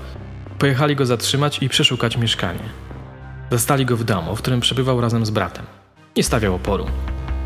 pojechali 0.59 0.97
go 0.97 1.07
zatrzymać 1.07 1.63
i 1.63 1.69
przeszukać 1.69 2.17
mieszkanie. 2.17 2.65
Zastali 3.51 3.87
go 3.87 3.97
w 3.97 4.05
domu, 4.05 4.37
w 4.37 4.39
którym 4.39 4.61
przebywał 4.61 5.01
razem 5.01 5.27
z 5.27 5.31
bratem. 5.31 5.67
Nie 6.17 6.25
stawiał 6.25 6.55
oporu. 6.55 6.87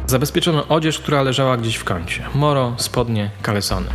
Zabezpieczono 0.07 0.69
odzież, 0.69 0.99
która 0.99 1.23
leżała 1.23 1.57
gdzieś 1.57 1.77
w 1.77 1.85
kącie. 1.85 2.23
Moro, 2.35 2.75
spodnie, 2.77 3.31
kalesony. 3.43 3.87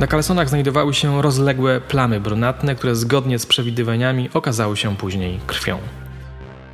Na 0.00 0.06
kalesonach 0.06 0.48
znajdowały 0.48 0.94
się 0.94 1.22
rozległe 1.22 1.80
plamy 1.80 2.20
brunatne, 2.20 2.74
które 2.74 2.96
zgodnie 2.96 3.38
z 3.38 3.46
przewidywaniami 3.46 4.30
okazały 4.34 4.76
się 4.76 4.96
później 4.96 5.40
krwią. 5.46 5.78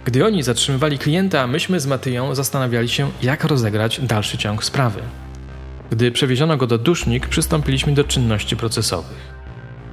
Gdy 0.04 0.26
oni 0.26 0.42
zatrzymywali 0.42 0.98
klienta, 0.98 1.46
myśmy 1.46 1.80
z 1.80 1.86
Matyją 1.86 2.34
zastanawiali 2.34 2.88
się, 2.88 3.10
jak 3.22 3.44
rozegrać 3.44 4.00
dalszy 4.00 4.38
ciąg 4.38 4.64
sprawy. 4.64 5.00
Gdy 5.90 6.12
przewieziono 6.12 6.56
go 6.56 6.66
do 6.66 6.78
dusznik, 6.78 7.28
przystąpiliśmy 7.28 7.94
do 7.94 8.04
czynności 8.04 8.56
procesowych. 8.56 9.34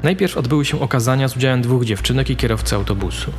Najpierw 0.03 0.37
odbyły 0.37 0.65
się 0.65 0.81
okazania 0.81 1.27
z 1.27 1.37
udziałem 1.37 1.61
dwóch 1.61 1.85
dziewczynek 1.85 2.29
i 2.29 2.35
kierowcy 2.35 2.75
autobusu. 2.75 3.31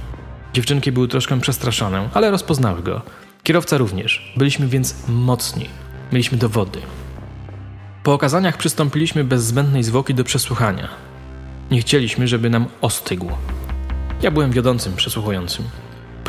Dziewczynki 0.52 0.93
były 0.93 1.09
troszkę 1.09 1.41
przestraszone, 1.41 2.09
ale 2.14 2.31
rozpoznały 2.31 2.83
go. 2.83 3.02
Kierowca 3.43 3.79
również. 3.79 4.33
Byliśmy 4.37 4.69
więc 4.69 5.09
mocni. 5.09 5.69
Mieliśmy 6.12 6.38
dowody. 6.38 6.79
Po 8.02 8.14
okazaniach 8.14 8.57
przystąpiliśmy 8.57 9.25
bez 9.25 9.45
zbędnej 9.45 9.83
zwłoki 9.83 10.14
do 10.14 10.25
przesłuchania. 10.25 10.88
Nie 11.71 11.81
chcieliśmy, 11.81 12.29
żeby 12.29 12.50
nam 12.50 12.67
ostygł. 12.81 13.31
Ja 14.23 14.31
byłem 14.31 14.52
wiodącym 14.52 14.97
przesłuchującym. 14.97 15.64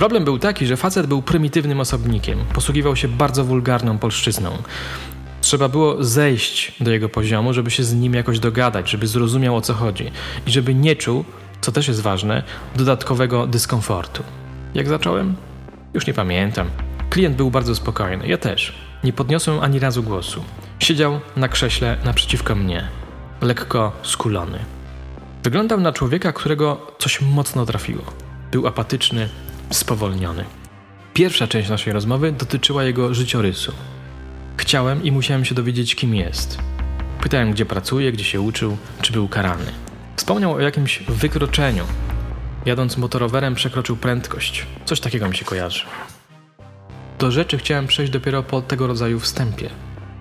Problem 0.04 0.26
był 0.26 0.40
taki, 0.40 0.66
że 0.66 0.78
facet 0.78 1.08
był 1.08 1.22
prymitywnym 1.22 1.80
osobnikiem, 1.80 2.40
posługiwał 2.54 2.96
się 2.96 3.08
bardzo 3.08 3.44
wulgarną 3.44 3.98
polszczyzną. 3.98 4.58
Trzeba 5.42 5.70
było 5.70 6.04
zejść 6.04 6.76
do 6.80 6.92
jego 6.92 7.10
poziomu, 7.10 7.54
żeby 7.54 7.72
się 7.72 7.84
z 7.84 7.94
nim 7.94 8.14
jakoś 8.14 8.40
dogadać, 8.40 8.90
żeby 8.90 9.08
zrozumiał 9.08 9.56
o 9.56 9.62
co 9.62 9.74
chodzi 9.74 10.12
i 10.48 10.52
żeby 10.52 10.76
nie 10.76 10.96
czuł, 10.96 11.26
co 11.62 11.72
też 11.72 11.88
jest 11.88 12.02
ważne, 12.02 12.44
dodatkowego 12.76 13.48
dyskomfortu. 13.48 14.24
Jak 14.74 14.88
zacząłem? 14.88 15.36
Już 15.94 16.08
nie 16.08 16.14
pamiętam. 16.14 16.70
Klient 17.10 17.36
był 17.36 17.52
bardzo 17.52 17.76
spokojny, 17.76 18.28
ja 18.28 18.38
też. 18.38 18.74
Nie 19.04 19.14
podniosłem 19.14 19.60
ani 19.60 19.80
razu 19.80 20.04
głosu. 20.04 20.44
Siedział 20.80 21.20
na 21.36 21.48
krześle 21.48 21.98
naprzeciwko 22.06 22.56
mnie, 22.56 22.88
lekko 23.42 23.92
skulony. 24.04 24.60
Wyglądał 25.44 25.80
na 25.80 25.94
człowieka, 25.94 26.34
którego 26.34 26.88
coś 27.00 27.22
mocno 27.22 27.66
trafiło. 27.66 28.04
Był 28.52 28.68
apatyczny, 28.68 29.30
spowolniony. 29.74 30.46
Pierwsza 31.14 31.48
część 31.48 31.70
naszej 31.70 31.94
rozmowy 31.94 32.32
dotyczyła 32.32 32.84
jego 32.84 33.14
życiorysu. 33.14 33.72
Chciałem 34.58 35.04
i 35.04 35.12
musiałem 35.12 35.46
się 35.46 35.56
dowiedzieć, 35.56 35.96
kim 35.96 36.16
jest. 36.16 36.58
Pytałem, 37.22 37.52
gdzie 37.52 37.66
pracuje, 37.66 38.12
gdzie 38.12 38.24
się 38.24 38.42
uczył, 38.42 38.78
czy 39.02 39.14
był 39.14 39.28
karany. 39.28 39.66
Wspomniał 40.16 40.54
o 40.54 40.60
jakimś 40.60 41.04
wykroczeniu. 41.08 41.84
Jadąc 42.66 42.98
motorowerem 42.98 43.56
przekroczył 43.56 43.98
prędkość. 43.98 44.66
Coś 44.86 45.00
takiego 45.00 45.30
mi 45.30 45.36
się 45.36 45.46
kojarzy. 45.46 45.86
Do 47.20 47.32
rzeczy 47.32 47.58
chciałem 47.58 47.88
przejść 47.88 48.12
dopiero 48.12 48.44
po 48.44 48.62
tego 48.62 48.88
rodzaju 48.88 49.20
wstępie. 49.20 49.70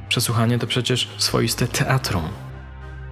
Przesłuchanie 0.09 0.59
to 0.59 0.67
przecież 0.67 1.09
swoiste 1.19 1.67
teatrum. 1.67 2.29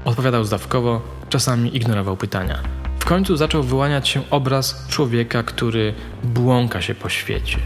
Odpowiadał 0.05 0.45
zdawkowo, 0.45 1.03
czasami 1.29 1.77
ignorował 1.77 2.17
pytania. 2.17 2.80
W 3.01 3.05
końcu 3.05 3.37
zaczął 3.37 3.63
wyłaniać 3.63 4.09
się 4.09 4.23
obraz 4.31 4.87
człowieka, 4.89 5.43
który 5.43 5.95
błąka 6.25 6.83
się 6.83 6.95
po 6.95 7.09
świecie. 7.09 7.59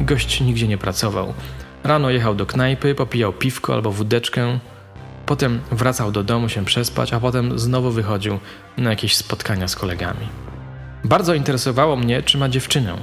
Gość 0.00 0.40
nigdzie 0.40 0.68
nie 0.68 0.78
pracował. 0.78 1.34
Rano 1.84 2.10
jechał 2.10 2.34
do 2.34 2.46
knajpy, 2.46 2.94
popijał 2.94 3.32
piwko 3.32 3.74
albo 3.74 3.90
wódeczkę, 3.90 4.58
potem 5.26 5.60
wracał 5.72 6.12
do 6.12 6.22
domu 6.22 6.48
się 6.48 6.64
przespać, 6.64 7.12
a 7.12 7.20
potem 7.20 7.58
znowu 7.58 7.90
wychodził 7.90 8.38
na 8.76 8.90
jakieś 8.90 9.16
spotkania 9.16 9.68
z 9.68 9.76
kolegami. 9.76 10.28
Bardzo 11.04 11.34
interesowało 11.34 11.96
mnie, 11.96 12.22
czy 12.22 12.38
ma 12.38 12.48
dziewczynę. 12.48 12.96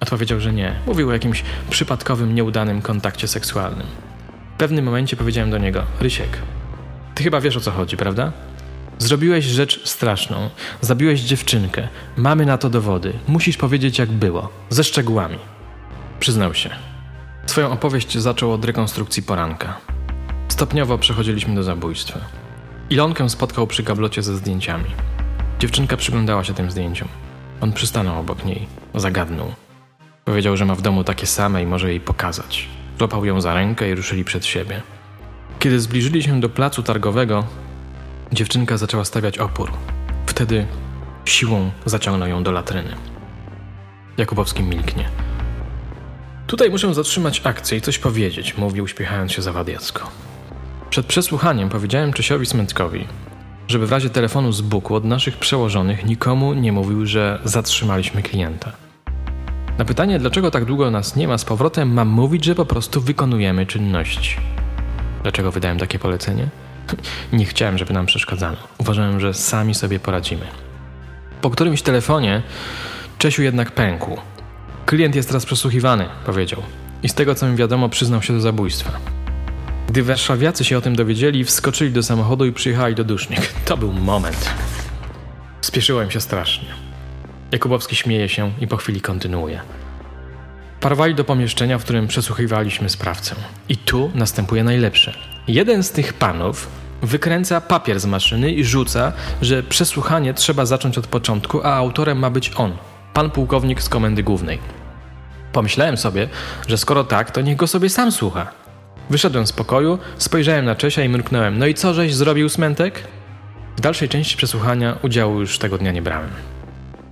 Odpowiedział, 0.00 0.40
że 0.40 0.52
nie. 0.52 0.74
Mówił 0.86 1.08
o 1.08 1.12
jakimś 1.12 1.44
przypadkowym, 1.70 2.34
nieudanym 2.34 2.82
kontakcie 2.82 3.28
seksualnym. 3.28 3.86
W 4.54 4.58
pewnym 4.58 4.84
momencie 4.84 5.16
powiedziałem 5.16 5.50
do 5.50 5.58
niego: 5.58 5.82
Rysiek, 6.00 6.38
ty 7.14 7.24
chyba 7.24 7.40
wiesz 7.40 7.56
o 7.56 7.60
co 7.60 7.70
chodzi, 7.70 7.96
prawda? 7.96 8.32
Zrobiłeś 8.98 9.44
rzecz 9.44 9.88
straszną. 9.88 10.50
Zabiłeś 10.80 11.20
dziewczynkę. 11.20 11.88
Mamy 12.16 12.46
na 12.46 12.58
to 12.58 12.70
dowody. 12.70 13.12
Musisz 13.28 13.56
powiedzieć, 13.56 13.98
jak 13.98 14.12
było. 14.12 14.48
Ze 14.70 14.84
szczegółami. 14.84 15.38
Przyznał 16.20 16.54
się. 16.54 16.70
Swoją 17.46 17.72
opowieść 17.72 18.18
zaczął 18.18 18.52
od 18.52 18.64
rekonstrukcji 18.64 19.22
poranka. 19.22 19.76
Stopniowo 20.48 20.98
przechodziliśmy 20.98 21.54
do 21.54 21.62
zabójstwa. 21.62 22.20
Ilonkę 22.90 23.30
spotkał 23.30 23.66
przy 23.66 23.82
gablocie 23.82 24.22
ze 24.22 24.36
zdjęciami. 24.36 24.90
Dziewczynka 25.58 25.96
przyglądała 25.96 26.44
się 26.44 26.54
tym 26.54 26.70
zdjęciom. 26.70 27.08
On 27.60 27.72
przystanął 27.72 28.20
obok 28.20 28.44
niej. 28.44 28.66
Zagadnął. 28.94 29.54
Powiedział, 30.24 30.56
że 30.56 30.64
ma 30.64 30.74
w 30.74 30.82
domu 30.82 31.04
takie 31.04 31.26
same 31.26 31.62
i 31.62 31.66
może 31.66 31.90
jej 31.90 32.00
pokazać. 32.00 32.68
Złapał 32.98 33.24
ją 33.24 33.40
za 33.40 33.54
rękę 33.54 33.90
i 33.90 33.94
ruszyli 33.94 34.24
przed 34.24 34.46
siebie. 34.46 34.82
Kiedy 35.58 35.80
zbliżyli 35.80 36.22
się 36.22 36.40
do 36.40 36.48
placu 36.48 36.82
targowego, 36.82 37.44
dziewczynka 38.32 38.76
zaczęła 38.76 39.04
stawiać 39.04 39.38
opór. 39.38 39.72
Wtedy 40.26 40.66
siłą 41.24 41.70
zaciągnął 41.84 42.28
ją 42.28 42.42
do 42.42 42.52
latryny. 42.52 42.96
Jakubowski 44.16 44.62
milknie. 44.62 45.08
Tutaj 46.46 46.70
muszę 46.70 46.94
zatrzymać 46.94 47.40
akcję 47.44 47.78
i 47.78 47.80
coś 47.80 47.98
powiedzieć, 47.98 48.56
mówił 48.56 48.84
uśmiechając 48.84 49.32
się 49.32 49.42
zawadiacko. 49.42 50.10
Przed 50.90 51.06
przesłuchaniem 51.06 51.68
powiedziałem 51.68 52.12
Czesiowi 52.12 52.46
Smętkowi, 52.46 53.06
żeby 53.68 53.86
w 53.86 53.92
razie 53.92 54.10
telefonu 54.10 54.52
z 54.52 54.60
Buku 54.60 54.94
od 54.94 55.04
naszych 55.04 55.36
przełożonych 55.36 56.04
nikomu 56.04 56.54
nie 56.54 56.72
mówił, 56.72 57.06
że 57.06 57.40
zatrzymaliśmy 57.44 58.22
klienta. 58.22 58.72
Na 59.78 59.84
pytanie, 59.84 60.18
dlaczego 60.18 60.50
tak 60.50 60.64
długo 60.64 60.90
nas 60.90 61.16
nie 61.16 61.28
ma 61.28 61.38
z 61.38 61.44
powrotem, 61.44 61.92
mam 61.92 62.08
mówić, 62.08 62.44
że 62.44 62.54
po 62.54 62.66
prostu 62.66 63.00
wykonujemy 63.00 63.66
czynności. 63.66 64.36
Dlaczego 65.22 65.52
wydałem 65.52 65.78
takie 65.78 65.98
polecenie? 65.98 66.48
Nie 67.32 67.44
chciałem, 67.44 67.78
żeby 67.78 67.92
nam 67.92 68.06
przeszkadzano. 68.06 68.56
Uważałem, 68.78 69.20
że 69.20 69.34
sami 69.34 69.74
sobie 69.74 70.00
poradzimy. 70.00 70.46
Po 71.40 71.50
którymś 71.50 71.82
telefonie 71.82 72.42
Czesiu 73.18 73.42
jednak 73.42 73.70
pękł. 73.70 74.16
Klient 74.86 75.14
jest 75.14 75.28
teraz 75.28 75.46
przesłuchiwany, 75.46 76.08
powiedział. 76.26 76.62
I 77.02 77.08
z 77.08 77.14
tego 77.14 77.34
co 77.34 77.46
mi 77.46 77.56
wiadomo, 77.56 77.88
przyznał 77.88 78.22
się 78.22 78.32
do 78.32 78.40
zabójstwa. 78.40 78.90
Gdy 79.88 80.02
warszawiacy 80.02 80.64
się 80.64 80.78
o 80.78 80.80
tym 80.80 80.96
dowiedzieli, 80.96 81.44
wskoczyli 81.44 81.92
do 81.92 82.02
samochodu 82.02 82.44
i 82.44 82.52
przyjechali 82.52 82.94
do 82.94 83.04
Dusznik. 83.04 83.52
To 83.64 83.76
był 83.76 83.92
moment. 83.92 84.50
Spieszyłem 85.60 86.10
się 86.10 86.20
strasznie. 86.20 86.68
Jakubowski 87.52 87.96
śmieje 87.96 88.28
się 88.28 88.52
i 88.60 88.66
po 88.66 88.76
chwili 88.76 89.00
kontynuuje. 89.00 89.60
Parwali 90.80 91.14
do 91.14 91.24
pomieszczenia, 91.24 91.78
w 91.78 91.84
którym 91.84 92.06
przesłuchiwaliśmy 92.08 92.88
sprawcę. 92.88 93.34
I 93.68 93.76
tu 93.76 94.10
następuje 94.14 94.64
najlepsze. 94.64 95.35
Jeden 95.48 95.82
z 95.82 95.90
tych 95.90 96.12
panów 96.12 96.68
wykręca 97.02 97.60
papier 97.60 98.00
z 98.00 98.06
maszyny 98.06 98.52
i 98.52 98.64
rzuca, 98.64 99.12
że 99.42 99.62
przesłuchanie 99.62 100.34
trzeba 100.34 100.66
zacząć 100.66 100.98
od 100.98 101.06
początku, 101.06 101.60
a 101.62 101.74
autorem 101.74 102.18
ma 102.18 102.30
być 102.30 102.52
on, 102.56 102.72
pan 103.14 103.30
pułkownik 103.30 103.82
z 103.82 103.88
komendy 103.88 104.22
głównej. 104.22 104.58
Pomyślałem 105.52 105.96
sobie, 105.96 106.28
że 106.68 106.78
skoro 106.78 107.04
tak, 107.04 107.30
to 107.30 107.40
niech 107.40 107.56
go 107.56 107.66
sobie 107.66 107.90
sam 107.90 108.12
słucha. 108.12 108.46
Wyszedłem 109.10 109.46
z 109.46 109.52
pokoju, 109.52 109.98
spojrzałem 110.18 110.64
na 110.64 110.74
Czesia 110.74 111.02
i 111.04 111.08
mruknąłem. 111.08 111.58
No 111.58 111.66
i 111.66 111.74
co 111.74 111.94
żeś 111.94 112.14
zrobił, 112.14 112.48
Smentek? 112.48 113.02
W 113.76 113.80
dalszej 113.80 114.08
części 114.08 114.36
przesłuchania 114.36 114.98
udziału 115.02 115.40
już 115.40 115.58
tego 115.58 115.78
dnia 115.78 115.92
nie 115.92 116.02
brałem. 116.02 116.30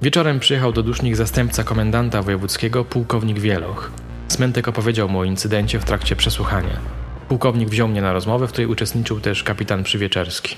Wieczorem 0.03 0.41
przyjechał 0.41 0.73
do 0.73 0.83
dusznik 0.83 1.17
zastępca 1.17 1.65
komendanta 1.65 2.23
wojewódzkiego, 2.23 2.85
pułkownik 2.85 3.39
Wieloch. 3.39 3.91
Smentek 4.29 4.69
opowiedział 4.69 5.09
mu 5.09 5.19
o 5.19 5.25
incydencie 5.25 5.79
w 5.79 5.85
trakcie 5.85 6.17
przesłuchania. 6.17 7.04
Pułkownik 7.29 7.69
wziął 7.69 7.89
mnie 7.89 8.03
na 8.03 8.13
rozmowę, 8.13 8.49
w 8.49 8.53
której 8.53 8.67
uczestniczył 8.67 9.21
też 9.21 9.43
kapitan 9.43 9.85
Przywieczerski. 9.85 10.57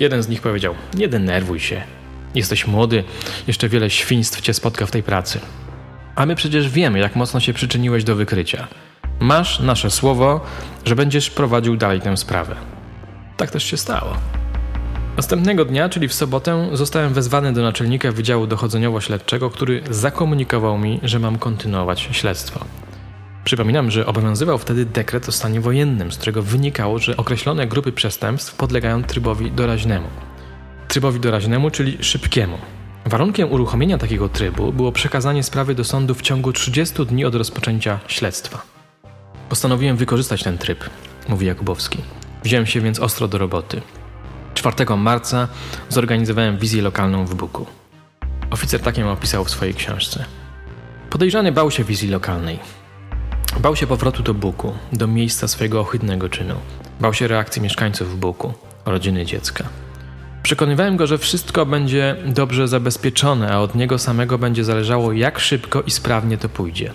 Jeden 0.00 0.22
z 0.22 0.28
nich 0.28 0.42
powiedział: 0.42 0.74
Nie 0.94 1.08
denerwuj 1.08 1.60
się. 1.60 1.82
Jesteś 2.34 2.66
młody, 2.66 3.04
jeszcze 3.46 3.68
wiele 3.68 3.90
świństw 3.90 4.40
cię 4.40 4.54
spotka 4.54 4.86
w 4.86 4.90
tej 4.90 5.02
pracy. 5.02 5.40
A 6.14 6.26
my 6.26 6.34
przecież 6.34 6.68
wiemy, 6.68 6.98
jak 6.98 7.16
mocno 7.16 7.40
się 7.40 7.52
przyczyniłeś 7.52 8.04
do 8.04 8.16
wykrycia. 8.16 8.66
Masz 9.20 9.60
nasze 9.60 9.90
słowo, 9.90 10.40
że 10.84 10.96
będziesz 10.96 11.30
prowadził 11.30 11.76
dalej 11.76 12.00
tę 12.00 12.16
sprawę. 12.16 12.56
Tak 13.36 13.50
też 13.50 13.64
się 13.64 13.76
stało. 13.76 14.16
Następnego 15.16 15.64
dnia, 15.64 15.88
czyli 15.88 16.08
w 16.08 16.14
sobotę, 16.14 16.68
zostałem 16.72 17.14
wezwany 17.14 17.52
do 17.52 17.62
naczelnika 17.62 18.12
Wydziału 18.12 18.46
Dochodzeniowo-Śledczego, 18.46 19.50
który 19.50 19.82
zakomunikował 19.90 20.78
mi, 20.78 21.00
że 21.02 21.18
mam 21.18 21.38
kontynuować 21.38 22.08
śledztwo. 22.12 22.64
Przypominam, 23.46 23.90
że 23.90 24.06
obowiązywał 24.06 24.58
wtedy 24.58 24.84
dekret 24.84 25.28
o 25.28 25.32
stanie 25.32 25.60
wojennym, 25.60 26.12
z 26.12 26.16
którego 26.16 26.42
wynikało, 26.42 26.98
że 26.98 27.16
określone 27.16 27.66
grupy 27.66 27.92
przestępstw 27.92 28.54
podlegają 28.54 29.04
trybowi 29.04 29.50
doraźnemu. 29.50 30.08
Trybowi 30.88 31.20
doraźnemu, 31.20 31.70
czyli 31.70 32.04
szybkiemu. 32.04 32.58
Warunkiem 33.04 33.52
uruchomienia 33.52 33.98
takiego 33.98 34.28
trybu 34.28 34.72
było 34.72 34.92
przekazanie 34.92 35.42
sprawy 35.42 35.74
do 35.74 35.84
sądu 35.84 36.14
w 36.14 36.22
ciągu 36.22 36.52
30 36.52 37.06
dni 37.06 37.24
od 37.24 37.34
rozpoczęcia 37.34 37.98
śledztwa. 38.08 38.62
Postanowiłem 39.48 39.96
wykorzystać 39.96 40.42
ten 40.42 40.58
tryb, 40.58 40.90
mówi 41.28 41.46
Jakubowski. 41.46 41.98
Wziąłem 42.44 42.66
się 42.66 42.80
więc 42.80 43.00
ostro 43.00 43.28
do 43.28 43.38
roboty. 43.38 43.82
4 44.54 44.96
marca 44.96 45.48
zorganizowałem 45.88 46.58
wizję 46.58 46.82
lokalną 46.82 47.26
w 47.26 47.34
Buku. 47.34 47.66
Oficer 48.50 48.80
tak 48.80 48.98
ją 48.98 49.10
opisał 49.12 49.44
w 49.44 49.50
swojej 49.50 49.74
książce. 49.74 50.24
Podejrzany 51.10 51.52
bał 51.52 51.70
się 51.70 51.84
wizji 51.84 52.10
lokalnej. 52.10 52.85
Bał 53.60 53.76
się 53.76 53.86
powrotu 53.86 54.22
do 54.22 54.34
Buku, 54.34 54.72
do 54.92 55.06
miejsca 55.06 55.48
swojego 55.48 55.80
ohydnego 55.80 56.28
czynu. 56.28 56.54
Bał 57.00 57.14
się 57.14 57.28
reakcji 57.28 57.62
mieszkańców 57.62 58.20
Buku, 58.20 58.52
rodziny 58.86 59.26
dziecka. 59.26 59.64
Przekonywałem 60.42 60.96
go, 60.96 61.06
że 61.06 61.18
wszystko 61.18 61.66
będzie 61.66 62.16
dobrze 62.26 62.68
zabezpieczone, 62.68 63.52
a 63.52 63.58
od 63.58 63.74
niego 63.74 63.98
samego 63.98 64.38
będzie 64.38 64.64
zależało, 64.64 65.12
jak 65.12 65.38
szybko 65.38 65.82
i 65.82 65.90
sprawnie 65.90 66.38
to 66.38 66.48
pójdzie. 66.48 66.92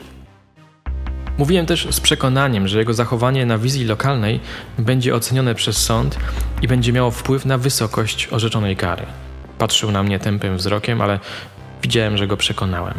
Mówiłem 1.38 1.66
też 1.66 1.88
z 1.92 2.00
przekonaniem, 2.00 2.68
że 2.68 2.80
jego 2.80 2.94
zachowanie 2.94 3.46
na 3.46 3.58
wizji 3.58 3.86
lokalnej 3.86 4.40
będzie 4.80 5.16
ocenione 5.16 5.56
przez 5.56 5.78
sąd 5.78 6.18
i 6.62 6.68
będzie 6.68 6.94
miało 6.94 7.12
wpływ 7.12 7.46
na 7.46 7.58
wysokość 7.58 8.28
orzeczonej 8.32 8.76
kary. 8.76 9.06
Patrzył 9.58 9.92
na 9.92 10.04
mnie 10.04 10.20
tępym 10.20 10.58
wzrokiem, 10.58 11.02
ale 11.02 11.20
widziałem, 11.82 12.18
że 12.18 12.28
go 12.28 12.38
przekonałem. 12.38 12.96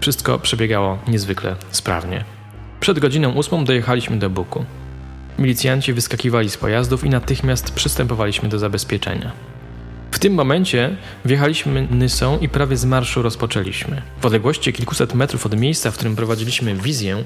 Wszystko 0.00 0.38
przebiegało 0.38 0.98
niezwykle 1.08 1.56
sprawnie. 1.70 2.37
Przed 2.80 2.98
godziną 2.98 3.32
ósmą 3.32 3.64
dojechaliśmy 3.64 4.18
do 4.18 4.30
Buku. 4.30 4.64
Milicjanci 5.38 5.92
wyskakiwali 5.92 6.50
z 6.50 6.56
pojazdów 6.56 7.04
i 7.04 7.10
natychmiast 7.10 7.70
przystępowaliśmy 7.70 8.48
do 8.48 8.58
zabezpieczenia. 8.58 9.32
W 10.10 10.18
tym 10.18 10.34
momencie 10.34 10.96
wjechaliśmy 11.24 11.88
Nysą 11.90 12.38
i 12.38 12.48
prawie 12.48 12.76
z 12.76 12.84
marszu 12.84 13.22
rozpoczęliśmy. 13.22 14.02
W 14.20 14.26
odległości 14.26 14.72
kilkuset 14.72 15.14
metrów 15.14 15.46
od 15.46 15.60
miejsca, 15.60 15.90
w 15.90 15.94
którym 15.94 16.16
prowadziliśmy 16.16 16.74
wizję, 16.74 17.24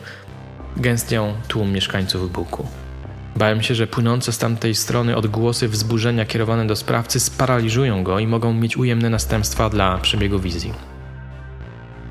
gęstniał 0.77 1.33
tłum 1.49 1.73
mieszkańców 1.73 2.33
Buku. 2.33 2.67
Bałem 3.37 3.63
się, 3.63 3.75
że 3.75 3.87
płynące 3.87 4.33
z 4.33 4.39
tamtej 4.39 4.75
strony 4.75 5.17
odgłosy 5.17 5.69
wzburzenia 5.69 6.25
kierowane 6.25 6.67
do 6.67 6.77
sprawcy 6.77 7.21
sparaliżują 7.21 8.05
go 8.05 8.19
i 8.19 8.27
mogą 8.27 8.55
mieć 8.55 8.77
ujemne 8.77 9.11
następstwa 9.11 9.71
dla 9.71 9.99
przebiegu 9.99 10.39
wizji. 10.39 10.73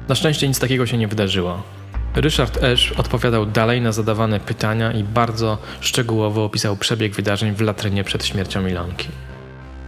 Na 0.08 0.16
szczęście 0.16 0.48
nic 0.48 0.60
takiego 0.60 0.86
się 0.86 0.98
nie 0.98 1.08
wydarzyło. 1.08 1.64
Ryszard 2.16 2.64
Esz 2.64 2.92
odpowiadał 2.92 3.46
dalej 3.46 3.82
na 3.82 3.92
zadawane 3.92 4.40
pytania 4.40 4.92
i 4.92 5.04
bardzo 5.04 5.58
szczegółowo 5.80 6.46
opisał 6.46 6.76
przebieg 6.76 7.16
wydarzeń 7.16 7.56
w 7.56 7.62
latrynie 7.62 8.04
przed 8.04 8.26
śmiercią 8.26 8.62
Milonki. 8.62 9.08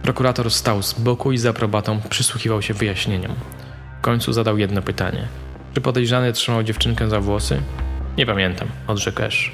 Prokurator 0.02 0.50
stał 0.50 0.82
z 0.82 0.94
boku 0.94 1.32
i 1.32 1.38
z 1.38 1.46
aprobatą 1.46 2.00
przysłuchiwał 2.10 2.62
się 2.62 2.74
wyjaśnieniom. 2.74 3.34
W 3.98 4.00
końcu 4.00 4.32
zadał 4.32 4.58
jedno 4.58 4.82
pytanie. 4.82 5.28
Czy 5.74 5.80
podejrzany 5.80 6.32
trzymał 6.32 6.62
dziewczynkę 6.62 7.08
za 7.08 7.20
włosy? 7.20 7.60
Nie 8.18 8.26
pamiętam, 8.26 8.68
odrzekł 8.86 9.22
Esz. 9.22 9.52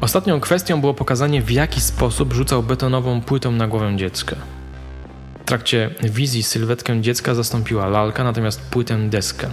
Ostatnią 0.00 0.40
kwestią 0.40 0.80
było 0.80 0.94
pokazanie, 0.94 1.42
w 1.42 1.50
jaki 1.50 1.80
sposób 1.80 2.32
rzucał 2.32 2.62
betonową 2.62 3.20
płytą 3.20 3.52
na 3.52 3.68
głowę 3.68 3.96
dziecka. 3.96 4.36
W 5.40 5.44
trakcie 5.44 5.90
wizji 6.02 6.42
sylwetkę 6.42 7.00
dziecka 7.00 7.34
zastąpiła 7.34 7.86
lalka, 7.86 8.24
natomiast 8.24 8.70
płytę 8.70 9.08
deskę. 9.08 9.48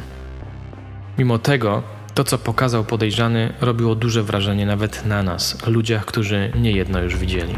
Mimo 1.18 1.40
tego, 1.40 1.84
to 2.16 2.24
co 2.24 2.38
pokazał 2.38 2.84
podejrzany, 2.84 3.54
robiło 3.62 3.96
duże 3.96 4.24
wrażenie 4.24 4.66
nawet 4.66 5.06
na 5.06 5.24
nas, 5.24 5.68
ludziach, 5.68 6.06
którzy 6.06 6.52
niejedno 6.56 7.00
już 7.00 7.18
widzieli. 7.18 7.56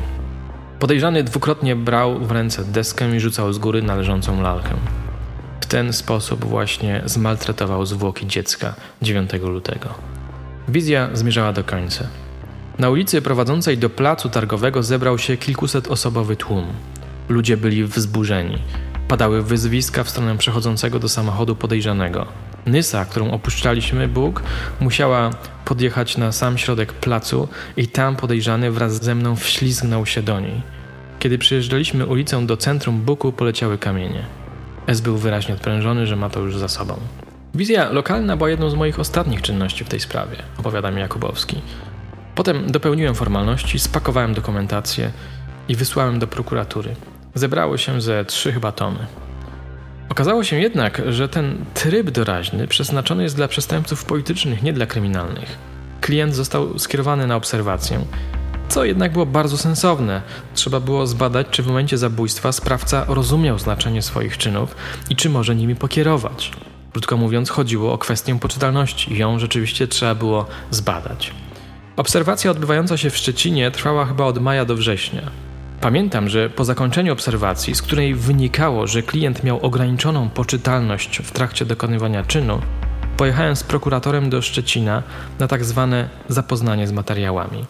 Podejrzany 0.80 1.24
dwukrotnie 1.24 1.76
brał 1.76 2.20
w 2.20 2.32
ręce 2.32 2.66
deskę 2.66 3.16
i 3.16 3.20
rzucał 3.20 3.54
z 3.54 3.58
góry 3.58 3.82
należącą 3.82 4.42
lalkę. 4.42 4.70
W 5.62 5.66
ten 5.66 5.94
sposób 5.94 6.46
właśnie 6.46 7.02
zmaltretował 7.06 7.86
zwłoki 7.86 8.28
dziecka 8.28 8.74
9 9.02 9.34
lutego. 9.34 9.90
Wizja 10.68 11.10
zmierzała 11.14 11.54
do 11.54 11.64
końca. 11.64 12.08
Na 12.80 12.90
ulicy 12.90 13.22
prowadzącej 13.22 13.78
do 13.78 13.90
placu 13.90 14.30
targowego 14.30 14.84
zebrał 14.84 15.18
się 15.18 15.38
kilkuset 15.38 15.88
osobowy 15.88 16.36
tłum. 16.36 16.66
Ludzie 17.30 17.58
byli 17.58 17.86
wzburzeni. 17.86 18.58
Padały 19.08 19.42
wyzwiska 19.42 20.04
w 20.04 20.10
stronę 20.10 20.38
przechodzącego 20.38 21.00
do 21.00 21.10
samochodu 21.10 21.56
podejrzanego. 21.56 22.28
Nysa, 22.66 23.06
którą 23.06 23.32
opuszczaliśmy 23.32 24.08
Bóg, 24.08 24.44
musiała 24.80 25.30
podjechać 25.66 26.18
na 26.18 26.32
sam 26.32 26.58
środek 26.58 26.94
placu 26.94 27.48
i 27.78 27.88
tam 27.88 28.16
podejrzany 28.16 28.72
wraz 28.72 29.04
ze 29.04 29.16
mną 29.16 29.36
wślizgnął 29.36 30.06
się 30.06 30.22
do 30.22 30.40
niej. 30.40 30.62
Kiedy 31.20 31.38
przyjeżdżaliśmy 31.38 32.06
ulicą 32.06 32.46
do 32.46 32.58
centrum 32.58 33.02
Buku, 33.02 33.32
poleciały 33.32 33.78
kamienie. 33.78 34.26
S 34.88 35.02
był 35.02 35.18
wyraźnie 35.18 35.54
odprężony, 35.54 36.08
że 36.08 36.16
ma 36.16 36.30
to 36.30 36.40
już 36.40 36.58
za 36.58 36.68
sobą. 36.68 36.98
Wizja 37.56 37.90
lokalna 37.90 38.38
była 38.38 38.50
jedną 38.50 38.70
z 38.70 38.76
moich 38.76 39.00
ostatnich 39.00 39.42
czynności 39.42 39.86
w 39.86 39.90
tej 39.90 40.00
sprawie, 40.00 40.38
opowiada 40.58 40.92
mi 40.92 41.02
Jakubowski. 41.02 41.62
Potem 42.36 42.72
dopełniłem 42.72 43.16
formalności, 43.16 43.80
spakowałem 43.80 44.34
dokumentację 44.34 45.12
i 45.68 45.76
wysłałem 45.76 46.20
do 46.20 46.28
prokuratury. 46.28 46.96
Zebrało 47.36 47.78
się 47.78 48.02
ze 48.02 48.26
trzy 48.26 48.52
chyba 48.52 48.72
tomy. 48.72 49.08
Okazało 50.14 50.44
się 50.44 50.60
jednak, 50.60 51.02
że 51.10 51.30
ten 51.30 51.66
tryb 51.74 52.10
doraźny 52.10 52.68
przeznaczony 52.68 53.24
jest 53.24 53.36
dla 53.36 53.48
przestępców 53.48 54.06
politycznych, 54.06 54.64
nie 54.64 54.74
dla 54.74 54.86
kryminalnych. 54.86 55.58
Klient 56.02 56.36
został 56.36 56.80
skierowany 56.80 57.28
na 57.28 57.36
obserwację, 57.36 58.06
co 58.70 58.86
jednak 58.86 59.14
było 59.14 59.26
bardzo 59.26 59.58
sensowne. 59.58 60.22
Trzeba 60.56 60.80
było 60.80 61.08
zbadać, 61.08 61.48
czy 61.52 61.64
w 61.64 61.68
momencie 61.68 61.98
zabójstwa 61.98 62.52
sprawca 62.52 63.06
rozumiał 63.08 63.60
znaczenie 63.60 64.02
swoich 64.02 64.38
czynów 64.38 64.76
i 65.10 65.16
czy 65.16 65.30
może 65.30 65.56
nimi 65.56 65.76
pokierować. 65.76 66.52
Krótko 66.92 67.18
mówiąc, 67.18 67.50
chodziło 67.50 67.94
o 67.94 67.98
kwestię 67.98 68.40
poczytalności 68.40 69.14
i 69.14 69.18
ją 69.18 69.40
rzeczywiście 69.40 69.88
trzeba 69.88 70.16
było 70.16 70.46
zbadać. 70.72 71.34
Obserwacja 71.98 72.52
odbywająca 72.52 72.98
się 72.98 73.10
w 73.10 73.18
Szczecinie 73.18 73.72
trwała 73.72 74.06
chyba 74.06 74.26
od 74.26 74.42
maja 74.42 74.66
do 74.66 74.76
września. 74.76 75.22
Pamiętam, 75.84 76.30
że 76.30 76.50
po 76.50 76.66
zakończeniu 76.66 77.14
obserwacji, 77.14 77.76
z 77.76 77.82
której 77.82 78.16
wynikało, 78.16 78.88
że 78.88 79.04
klient 79.04 79.44
miał 79.44 79.60
ograniczoną 79.60 80.30
poczytalność 80.30 81.18
w 81.18 81.32
trakcie 81.32 81.66
dokonywania 81.66 82.24
czynu, 82.24 82.62
pojechałem 83.18 83.56
z 83.56 83.64
prokuratorem 83.64 84.30
do 84.30 84.42
Szczecina 84.42 85.04
na 85.40 85.48
tak 85.48 85.66
zwane 85.66 86.10
zapoznanie 86.30 86.88
z 86.88 86.92
materiałami. 86.92 87.66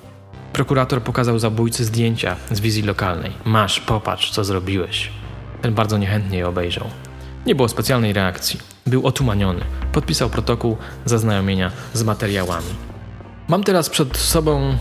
Prokurator 0.53 1.01
pokazał 1.01 1.39
zabójcy 1.39 1.85
zdjęcia 1.85 2.35
z 2.51 2.59
wizji 2.59 2.83
lokalnej. 2.83 3.31
Masz, 3.45 3.79
popatrz, 3.79 4.31
co 4.31 4.43
zrobiłeś. 4.43 5.11
Ten 5.61 5.73
bardzo 5.73 5.97
niechętnie 5.97 6.37
je 6.37 6.47
obejrzał. 6.47 6.87
Nie 7.45 7.55
było 7.55 7.69
specjalnej 7.69 8.13
reakcji. 8.13 8.59
Był 8.87 9.07
otumaniony. 9.07 9.61
Podpisał 9.91 10.29
protokół 10.29 10.77
zaznajomienia 11.05 11.71
z 11.93 12.03
materiałami. 12.03 12.73
Mam 13.47 13.63
teraz 13.63 13.89
przed 13.89 14.17
sobą 14.17 14.77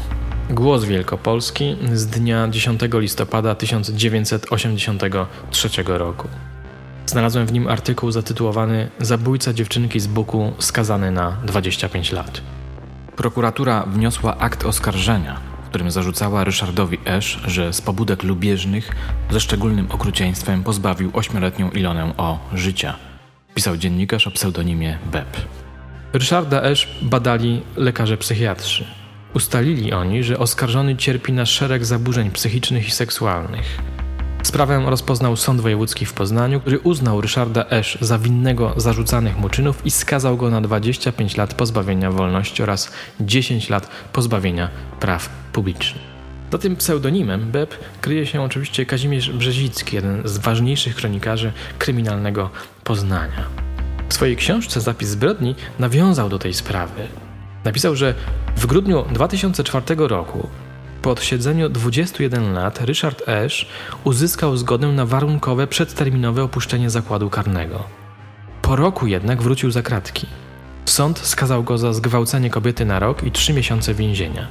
Głos 0.53 0.85
Wielkopolski 0.85 1.77
z 1.93 2.07
dnia 2.07 2.49
10 2.49 2.81
listopada 2.93 3.55
1983 3.55 5.69
roku. 5.87 6.29
Znalazłem 7.07 7.47
w 7.47 7.53
nim 7.53 7.69
artykuł 7.69 8.11
zatytułowany 8.11 8.91
Zabójca 9.01 9.53
dziewczynki 9.53 10.01
z 10.01 10.07
Buku 10.07 10.53
skazany 10.59 11.11
na 11.11 11.37
25 11.45 12.13
lat. 12.13 12.41
Prokuratura 13.17 13.87
wniosła 13.87 14.39
akt 14.39 14.65
oskarżenia, 14.65 15.41
w 15.65 15.69
którym 15.69 15.91
zarzucała 15.91 16.45
Ryszardowi 16.45 16.99
Esz, 17.05 17.41
że 17.47 17.73
z 17.73 17.81
pobudek 17.81 18.23
lubieżnych 18.23 18.91
ze 19.31 19.41
szczególnym 19.41 19.91
okrucieństwem 19.91 20.63
pozbawił 20.63 21.11
ośmioletnią 21.13 21.71
Ilonę 21.71 22.13
o 22.17 22.39
życia. 22.55 22.95
pisał 23.55 23.77
dziennikarz 23.77 24.27
o 24.27 24.31
pseudonimie 24.31 24.99
Beb. 25.13 25.37
Ryszarda 26.13 26.63
Esz 26.63 26.89
badali 27.03 27.63
lekarze 27.77 28.17
psychiatrzy. 28.17 29.02
Ustalili 29.35 29.93
oni, 29.93 30.25
że 30.25 30.39
oskarżony 30.39 30.97
cierpi 30.97 31.33
na 31.33 31.47
szereg 31.47 31.85
zaburzeń 31.85 32.31
psychicznych 32.31 32.89
i 32.89 32.91
seksualnych. 32.91 33.79
Sprawę 34.43 34.83
rozpoznał 34.87 35.37
Sąd 35.37 35.61
Wojewódzki 35.61 36.07
w 36.07 36.13
Poznaniu, 36.13 36.61
który 36.61 36.79
uznał 36.79 37.21
Ryszarda 37.21 37.65
Esz 37.71 37.99
za 38.01 38.19
winnego 38.19 38.75
zarzucanych 38.77 39.39
mu 39.39 39.49
czynów 39.49 39.87
i 39.87 39.91
skazał 39.91 40.37
go 40.37 40.51
na 40.51 40.61
25 40.61 41.37
lat 41.37 41.55
pozbawienia 41.55 42.11
wolności 42.11 42.63
oraz 42.63 42.93
10 43.21 43.71
lat 43.71 43.89
pozbawienia 44.13 44.69
praw 45.01 45.29
publicznych. 45.53 46.03
Za 46.53 46.59
tym 46.59 46.77
pseudonimem 46.77 47.51
BEP 47.51 47.75
kryje 48.01 48.27
się 48.27 48.43
oczywiście 48.43 48.87
Kazimierz 48.87 49.31
Brzezicki, 49.31 49.97
jeden 49.97 50.23
z 50.25 50.39
ważniejszych 50.39 50.95
kronikarzy 50.95 51.53
kryminalnego 51.79 52.51
Poznania. 52.85 53.47
W 54.09 54.15
swojej 54.15 54.37
książce 54.37 54.81
Zapis 54.81 55.09
zbrodni 55.09 55.55
nawiązał 55.79 56.29
do 56.29 56.39
tej 56.39 56.55
sprawy. 56.55 57.09
Napisał, 57.65 57.97
że 57.97 58.15
w 58.57 58.67
grudniu 58.67 59.05
2004 59.13 59.85
roku 59.97 60.49
po 61.03 61.11
odsiedzeniu 61.11 61.69
21 61.69 62.53
lat 62.53 62.81
Richard 62.85 63.23
Esz 63.29 63.69
uzyskał 64.05 64.57
zgodę 64.57 64.89
na 64.89 65.07
warunkowe 65.07 65.67
przedterminowe 65.67 66.43
opuszczenie 66.43 66.91
zakładu 66.91 67.31
karnego. 67.31 67.85
Po 68.63 68.77
roku 68.77 69.07
jednak 69.07 69.43
wrócił 69.43 69.71
za 69.71 69.83
kratki. 69.83 70.27
Sąd 70.85 71.19
skazał 71.19 71.65
go 71.65 71.79
za 71.79 71.93
zgwałcenie 71.93 72.51
kobiety 72.51 72.85
na 72.85 72.99
rok 72.99 73.23
i 73.23 73.31
trzy 73.31 73.53
miesiące 73.53 73.95
więzienia. 73.95 74.47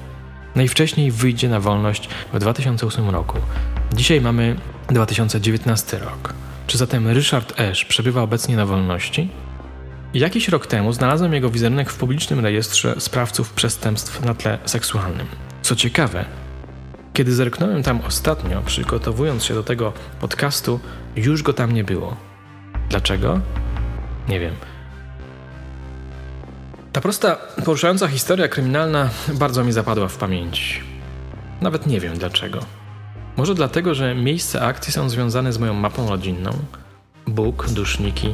Najwcześniej 0.55 1.11
wyjdzie 1.11 1.49
na 1.49 1.59
wolność 1.59 2.09
w 2.33 2.39
2008 2.39 3.09
roku. 3.09 3.37
Dzisiaj 3.93 4.21
mamy 4.21 4.55
2019 4.87 5.99
rok. 5.99 6.33
Czy 6.67 6.77
zatem 6.77 7.13
Richard 7.13 7.59
Esz 7.59 7.85
przebywa 7.85 8.21
obecnie 8.21 8.55
na 8.55 8.65
wolności? 8.65 9.29
Jakiś 10.13 10.49
rok 10.49 10.67
temu 10.67 10.93
znalazłem 10.93 11.33
jego 11.33 11.49
wizerunek 11.49 11.89
w 11.89 11.97
publicznym 11.97 12.39
rejestrze 12.39 12.95
sprawców 12.99 13.53
przestępstw 13.53 14.25
na 14.25 14.33
tle 14.33 14.57
seksualnym. 14.65 15.27
Co 15.61 15.75
ciekawe, 15.75 16.25
kiedy 17.13 17.35
zerknąłem 17.35 17.83
tam 17.83 18.01
ostatnio, 18.07 18.61
przygotowując 18.61 19.43
się 19.43 19.53
do 19.53 19.63
tego 19.63 19.93
podcastu, 20.21 20.79
już 21.15 21.43
go 21.43 21.53
tam 21.53 21.71
nie 21.71 21.83
było. 21.83 22.15
Dlaczego? 22.89 23.39
Nie 24.29 24.39
wiem. 24.39 24.53
Ta 26.91 27.01
prosta, 27.01 27.37
poruszająca 27.65 28.07
historia 28.07 28.47
kryminalna 28.47 29.09
bardzo 29.33 29.63
mi 29.63 29.71
zapadła 29.71 30.07
w 30.07 30.17
pamięć. 30.17 30.83
Nawet 31.61 31.87
nie 31.87 31.99
wiem 31.99 32.17
dlaczego. 32.17 32.59
Może 33.37 33.55
dlatego, 33.55 33.95
że 33.95 34.15
miejsce 34.15 34.61
akcji 34.61 34.93
są 34.93 35.09
związane 35.09 35.53
z 35.53 35.57
moją 35.57 35.73
mapą 35.73 36.09
rodzinną. 36.09 36.51
Bóg, 37.27 37.69
duszniki. 37.69 38.33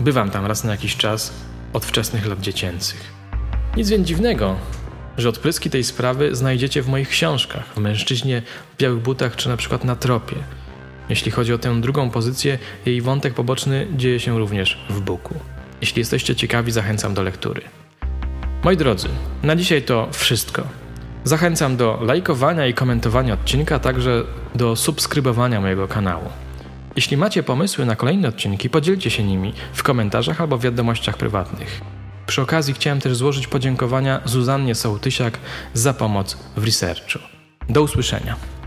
Bywam 0.00 0.30
tam 0.30 0.46
raz 0.46 0.64
na 0.64 0.70
jakiś 0.70 0.96
czas 0.96 1.32
od 1.72 1.84
wczesnych 1.84 2.26
lat 2.26 2.40
dziecięcych. 2.40 3.00
Nic 3.76 3.88
więc 3.90 4.08
dziwnego, 4.08 4.56
że 5.18 5.28
odpryski 5.28 5.70
tej 5.70 5.84
sprawy 5.84 6.36
znajdziecie 6.36 6.82
w 6.82 6.88
moich 6.88 7.08
książkach, 7.08 7.64
w 7.74 7.78
Mężczyźnie 7.78 8.42
w 8.74 8.80
białych 8.80 9.02
butach 9.02 9.36
czy 9.36 9.48
na 9.48 9.56
przykład 9.56 9.84
na 9.84 9.96
tropie. 9.96 10.36
Jeśli 11.08 11.30
chodzi 11.30 11.52
o 11.52 11.58
tę 11.58 11.80
drugą 11.80 12.10
pozycję, 12.10 12.58
jej 12.86 13.02
wątek 13.02 13.34
poboczny 13.34 13.86
dzieje 13.96 14.20
się 14.20 14.38
również 14.38 14.84
w 14.90 15.00
Buku. 15.00 15.34
Jeśli 15.80 16.00
jesteście 16.00 16.36
ciekawi, 16.36 16.72
zachęcam 16.72 17.14
do 17.14 17.22
lektury. 17.22 17.62
Moi 18.64 18.76
drodzy, 18.76 19.08
na 19.42 19.56
dzisiaj 19.56 19.82
to 19.82 20.08
wszystko. 20.12 20.62
Zachęcam 21.24 21.76
do 21.76 21.98
lajkowania 22.02 22.66
i 22.66 22.74
komentowania 22.74 23.34
odcinka, 23.34 23.78
także 23.78 24.24
do 24.54 24.76
subskrybowania 24.76 25.60
mojego 25.60 25.88
kanału. 25.88 26.28
Jeśli 26.96 27.16
macie 27.16 27.42
pomysły 27.42 27.86
na 27.86 27.96
kolejne 27.96 28.28
odcinki, 28.28 28.70
podzielcie 28.70 29.10
się 29.10 29.22
nimi 29.22 29.52
w 29.72 29.82
komentarzach 29.82 30.40
albo 30.40 30.58
w 30.58 30.62
wiadomościach 30.62 31.16
prywatnych. 31.16 31.80
Przy 32.26 32.42
okazji 32.42 32.74
chciałem 32.74 33.00
też 33.00 33.16
złożyć 33.16 33.46
podziękowania 33.46 34.20
Zuzannie 34.24 34.74
Sołtysiak 34.74 35.38
za 35.74 35.94
pomoc 35.94 36.36
w 36.56 36.64
researchu. 36.64 37.18
Do 37.68 37.82
usłyszenia. 37.82 38.59